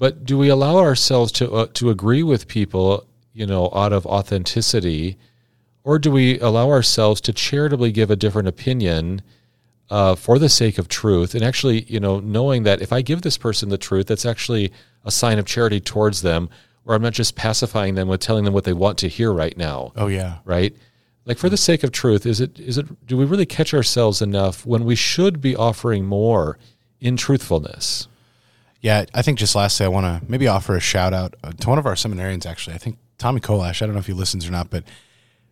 But 0.00 0.24
do 0.24 0.36
we 0.36 0.48
allow 0.48 0.78
ourselves 0.78 1.30
to 1.32 1.52
uh, 1.52 1.66
to 1.74 1.90
agree 1.90 2.24
with 2.24 2.48
people 2.48 3.06
you 3.32 3.46
know, 3.46 3.70
out 3.74 3.92
of 3.92 4.06
authenticity, 4.06 5.16
or 5.84 5.98
do 5.98 6.10
we 6.10 6.38
allow 6.40 6.68
ourselves 6.68 7.20
to 7.22 7.32
charitably 7.32 7.92
give 7.92 8.10
a 8.10 8.16
different 8.16 8.48
opinion 8.48 9.22
uh, 9.88 10.14
for 10.14 10.38
the 10.38 10.48
sake 10.48 10.78
of 10.78 10.88
truth, 10.88 11.34
and 11.34 11.44
actually, 11.44 11.82
you 11.84 11.98
know, 11.98 12.20
knowing 12.20 12.64
that 12.64 12.80
if 12.80 12.92
I 12.92 13.02
give 13.02 13.22
this 13.22 13.38
person 13.38 13.68
the 13.68 13.78
truth, 13.78 14.06
that's 14.06 14.26
actually 14.26 14.72
a 15.04 15.10
sign 15.10 15.38
of 15.38 15.46
charity 15.46 15.80
towards 15.80 16.22
them, 16.22 16.48
or 16.84 16.94
I'm 16.94 17.02
not 17.02 17.12
just 17.12 17.34
pacifying 17.34 17.94
them 17.94 18.08
with 18.08 18.20
telling 18.20 18.44
them 18.44 18.54
what 18.54 18.64
they 18.64 18.72
want 18.72 18.98
to 18.98 19.08
hear 19.08 19.32
right 19.32 19.56
now. 19.56 19.92
Oh 19.96 20.08
yeah. 20.08 20.38
Right? 20.44 20.76
Like 21.24 21.38
for 21.38 21.48
the 21.48 21.56
sake 21.56 21.82
of 21.82 21.92
truth, 21.92 22.26
is 22.26 22.40
it 22.40 22.58
is 22.58 22.78
it 22.78 23.06
do 23.06 23.16
we 23.16 23.24
really 23.24 23.46
catch 23.46 23.72
ourselves 23.74 24.20
enough 24.20 24.66
when 24.66 24.84
we 24.84 24.96
should 24.96 25.40
be 25.40 25.56
offering 25.56 26.04
more 26.04 26.58
in 27.00 27.16
truthfulness? 27.16 28.08
Yeah, 28.80 29.04
I 29.12 29.22
think 29.22 29.38
just 29.38 29.54
lastly, 29.54 29.84
I 29.84 29.88
want 29.90 30.06
to 30.06 30.30
maybe 30.30 30.48
offer 30.48 30.74
a 30.74 30.80
shout 30.80 31.12
out 31.12 31.34
uh, 31.44 31.52
to 31.52 31.68
one 31.68 31.78
of 31.78 31.86
our 31.86 31.94
seminarians. 31.94 32.46
Actually, 32.46 32.74
I 32.74 32.78
think 32.78 32.98
Tommy 33.18 33.40
Kolash. 33.40 33.82
I 33.82 33.86
don't 33.86 33.94
know 33.94 34.00
if 34.00 34.06
he 34.06 34.14
listens 34.14 34.46
or 34.48 34.50
not, 34.50 34.70
but 34.70 34.84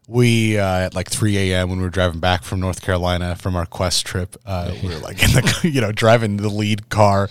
we 0.06 0.58
uh, 0.58 0.86
at 0.86 0.94
like 0.94 1.10
3 1.10 1.36
a.m. 1.36 1.68
when 1.68 1.78
we 1.78 1.84
were 1.84 1.90
driving 1.90 2.20
back 2.20 2.42
from 2.42 2.60
North 2.60 2.80
Carolina 2.80 3.36
from 3.36 3.54
our 3.54 3.66
quest 3.66 4.06
trip, 4.06 4.36
uh, 4.46 4.74
we 4.82 4.88
were 4.88 5.00
like 5.00 5.22
in 5.22 5.30
the 5.32 5.60
you 5.70 5.80
know 5.82 5.92
driving 5.92 6.38
the 6.38 6.48
lead 6.48 6.88
car, 6.88 7.28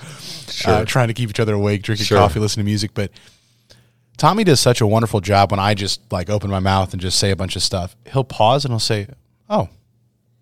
uh, 0.65 0.85
trying 0.85 1.07
to 1.07 1.15
keep 1.15 1.31
each 1.31 1.39
other 1.39 1.55
awake, 1.55 1.81
drinking 1.81 2.05
Sure. 2.05 2.19
coffee, 2.19 2.39
listening 2.39 2.65
to 2.65 2.69
music. 2.69 2.91
But 2.93 3.09
Tommy 4.17 4.43
does 4.43 4.59
such 4.59 4.79
a 4.81 4.85
wonderful 4.87 5.21
job 5.21 5.49
when 5.49 5.59
I 5.59 5.73
just 5.73 5.99
like 6.11 6.29
open 6.29 6.51
my 6.51 6.59
mouth 6.59 6.93
and 6.93 7.01
just 7.01 7.17
say 7.17 7.31
a 7.31 7.35
bunch 7.35 7.55
of 7.55 7.63
stuff. 7.63 7.95
He'll 8.11 8.23
pause 8.23 8.63
and 8.65 8.71
he'll 8.71 8.79
say, 8.79 9.07
"Oh, 9.49 9.69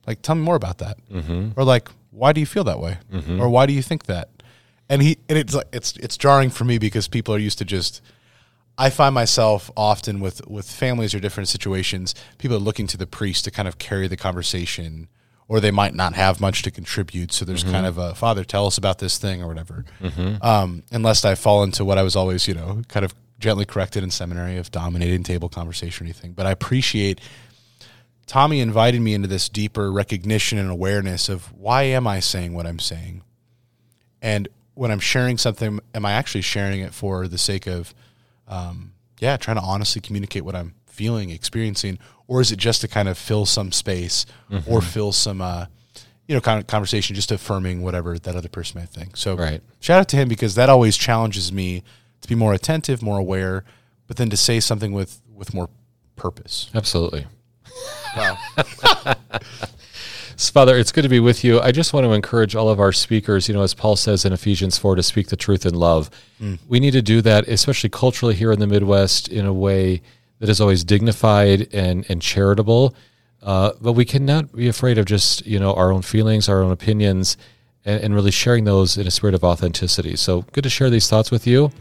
like 0.06 0.22
tell 0.22 0.36
me 0.36 0.42
more 0.42 0.56
about 0.58 0.80
that," 0.80 0.98
mm-hmm. 1.10 1.52
or 1.58 1.64
like, 1.64 1.88
"Why 2.12 2.34
do 2.34 2.42
you 2.42 2.46
feel 2.46 2.66
that 2.66 2.80
way?" 2.82 2.98
or 3.40 3.48
"Why 3.48 3.66
do 3.66 3.72
you 3.72 3.82
think 3.82 4.08
that?" 4.08 4.28
And 4.90 5.02
he 5.02 5.18
and 5.28 5.38
it's 5.38 5.54
like 5.54 5.68
it's 5.74 5.98
it's 5.98 6.18
jarring 6.18 6.50
for 6.50 6.64
me 6.64 6.78
because 6.78 7.08
people 7.08 7.34
are 7.34 7.40
used 7.40 7.58
to 7.60 7.66
just. 7.66 8.02
I 8.78 8.90
find 8.90 9.16
myself 9.16 9.72
often 9.78 10.20
with 10.20 10.46
with 10.48 10.70
families 10.70 11.16
or 11.16 11.22
different 11.22 11.48
situations, 11.48 12.14
people 12.38 12.58
are 12.58 12.60
looking 12.60 12.88
to 12.88 12.98
the 12.98 13.08
priest 13.08 13.46
to 13.46 13.52
kind 13.52 13.70
of 13.70 13.78
carry 13.78 14.10
the 14.10 14.18
conversation, 14.18 15.08
or 15.48 15.62
they 15.62 15.72
might 15.72 15.96
not 15.96 16.14
have 16.16 16.42
much 16.42 16.62
to 16.64 16.72
contribute. 16.72 17.32
So 17.32 17.46
there's 17.46 17.64
kind 17.64 17.86
of 17.86 17.98
a 17.98 18.14
father, 18.16 18.44
tell 18.44 18.68
us 18.68 18.78
about 18.78 19.00
this 19.00 19.18
thing 19.18 19.42
or 19.42 19.48
whatever. 19.48 19.86
Um, 20.42 20.84
unless 20.92 21.24
I 21.24 21.36
fall 21.36 21.64
into 21.64 21.86
what 21.86 21.98
I 21.98 22.04
was 22.04 22.18
always, 22.18 22.50
you 22.50 22.54
know, 22.54 22.82
kind 22.90 23.06
of 23.06 23.16
gently 23.40 23.64
corrected 23.64 24.04
in 24.04 24.12
seminary 24.12 24.58
of 24.58 24.72
dominating 24.72 25.24
table 25.24 25.48
conversation 25.48 26.04
or 26.04 26.08
anything. 26.08 26.34
But 26.34 26.46
I 26.46 26.52
appreciate 26.52 27.22
Tommy 28.28 28.60
invited 28.60 29.02
me 29.02 29.14
into 29.14 29.30
this 29.30 29.48
deeper 29.48 29.90
recognition 29.92 30.58
and 30.58 30.70
awareness 30.70 31.30
of 31.30 31.54
why 31.54 31.84
am 31.84 32.08
I 32.08 32.20
saying 32.20 32.54
what 32.54 32.66
I'm 32.66 32.80
saying, 32.80 33.24
and 34.22 34.50
when 34.76 34.92
I'm 34.92 35.00
sharing 35.00 35.38
something, 35.38 35.80
am 35.94 36.06
I 36.06 36.12
actually 36.14 36.42
sharing 36.42 36.82
it 36.82 36.94
for 36.94 37.28
the 37.28 37.38
sake 37.38 37.66
of 37.68 37.94
um, 38.48 38.92
yeah, 39.20 39.38
trying 39.38 39.58
to 39.58 39.64
honestly 39.64 40.02
communicate 40.02 40.44
what 40.46 40.56
I'm 40.56 40.76
feeling, 40.86 41.30
experiencing, 41.32 41.98
or 42.28 42.42
is 42.42 42.52
it 42.52 42.58
just 42.58 42.82
to 42.82 42.88
kind 42.88 43.08
of 43.10 43.18
fill 43.18 43.46
some 43.46 43.72
space 43.72 44.26
or 44.68 44.82
fill 44.82 45.12
some, 45.12 45.42
uh, 45.42 45.66
you 46.28 46.36
know, 46.36 46.42
kind 46.42 46.60
of 46.60 46.68
conversation, 46.68 47.16
just 47.16 47.32
affirming 47.32 47.82
whatever 47.82 48.18
that 48.20 48.36
other 48.36 48.50
person 48.50 48.80
might 48.80 48.90
think. 48.90 49.16
So, 49.18 49.36
Right. 49.36 49.62
shout 49.80 50.00
out 50.00 50.08
to 50.10 50.16
him 50.18 50.28
because 50.28 50.56
that 50.56 50.70
always 50.70 50.98
challenges 50.98 51.52
me 51.52 51.84
to 52.22 52.28
be 52.28 52.36
more 52.36 52.54
attentive, 52.54 53.02
more 53.02 53.18
aware, 53.18 53.64
but 54.08 54.18
then 54.18 54.30
to 54.30 54.38
say 54.38 54.60
something 54.60 54.92
with 54.92 55.22
with 55.34 55.54
more 55.54 55.70
purpose. 56.16 56.70
Absolutely. 56.74 57.26
So, 60.38 60.52
Father, 60.52 60.78
it's 60.78 60.92
good 60.92 61.04
to 61.04 61.10
be 61.10 61.20
with 61.22 61.44
you. 61.44 61.62
I 61.62 61.72
just 61.72 61.94
want 61.94 62.06
to 62.06 62.12
encourage 62.12 62.56
all 62.56 62.70
of 62.70 62.80
our 62.80 62.92
speakers, 62.92 63.48
you 63.48 63.54
know, 63.54 63.62
as 63.62 63.74
Paul 63.74 63.96
says 63.96 64.26
in 64.26 64.34
Ephesians 64.34 64.78
4, 64.78 64.96
to 64.96 65.04
speak 65.04 65.28
the 65.28 65.38
truth 65.38 65.66
in 65.66 65.74
love. 65.74 66.10
We 66.68 66.80
need 66.80 66.92
to 66.92 67.02
do 67.02 67.22
that, 67.22 67.48
especially 67.48 67.90
culturally 67.90 68.36
here 68.36 68.52
in 68.52 68.60
the 68.60 68.68
Midwest, 68.68 69.30
in 69.30 69.46
a 69.46 69.54
way 69.54 70.02
that 70.40 70.50
is 70.50 70.60
always 70.60 70.84
dignified 70.84 71.74
and, 71.74 72.06
and 72.10 72.22
charitable. 72.22 72.96
Uh, 73.42 73.72
but 73.80 73.94
we 73.94 74.04
cannot 74.04 74.52
be 74.54 74.68
afraid 74.68 74.98
of 74.98 75.06
just, 75.06 75.46
you 75.46 75.60
know, 75.60 75.74
our 75.74 75.92
own 75.92 76.02
feelings, 76.02 76.50
our 76.50 76.62
own 76.62 76.72
opinions, 76.72 77.38
and, 77.86 78.04
and 78.04 78.14
really 78.14 78.32
sharing 78.32 78.66
those 78.66 78.98
in 78.98 79.08
a 79.08 79.12
spirit 79.12 79.36
of 79.36 79.44
authenticity. 79.44 80.16
So 80.18 80.42
good 80.52 80.64
to 80.64 80.70
share 80.70 80.90
these 80.90 81.10
thoughts 81.10 81.32
with 81.32 81.48
you. 81.48 81.72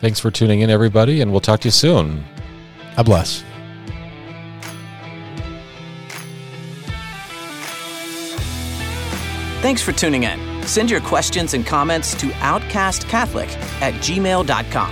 Thanks 0.00 0.20
for 0.20 0.30
tuning 0.30 0.60
in, 0.60 0.68
everybody, 0.68 1.22
and 1.22 1.30
we'll 1.30 1.40
talk 1.40 1.60
to 1.60 1.68
you 1.68 1.72
soon. 1.72 2.24
God 2.96 3.06
bless. 3.06 3.55
Thanks 9.66 9.82
for 9.82 9.90
tuning 9.90 10.22
in. 10.22 10.64
Send 10.64 10.92
your 10.92 11.00
questions 11.00 11.52
and 11.52 11.66
comments 11.66 12.14
to 12.20 12.28
outcastcatholic 12.28 13.48
at 13.82 13.94
gmail.com. 13.94 14.90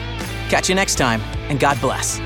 Catch 0.49 0.69
you 0.69 0.75
next 0.75 0.97
time, 0.97 1.21
and 1.49 1.61
God 1.61 1.81
bless. 1.81 2.19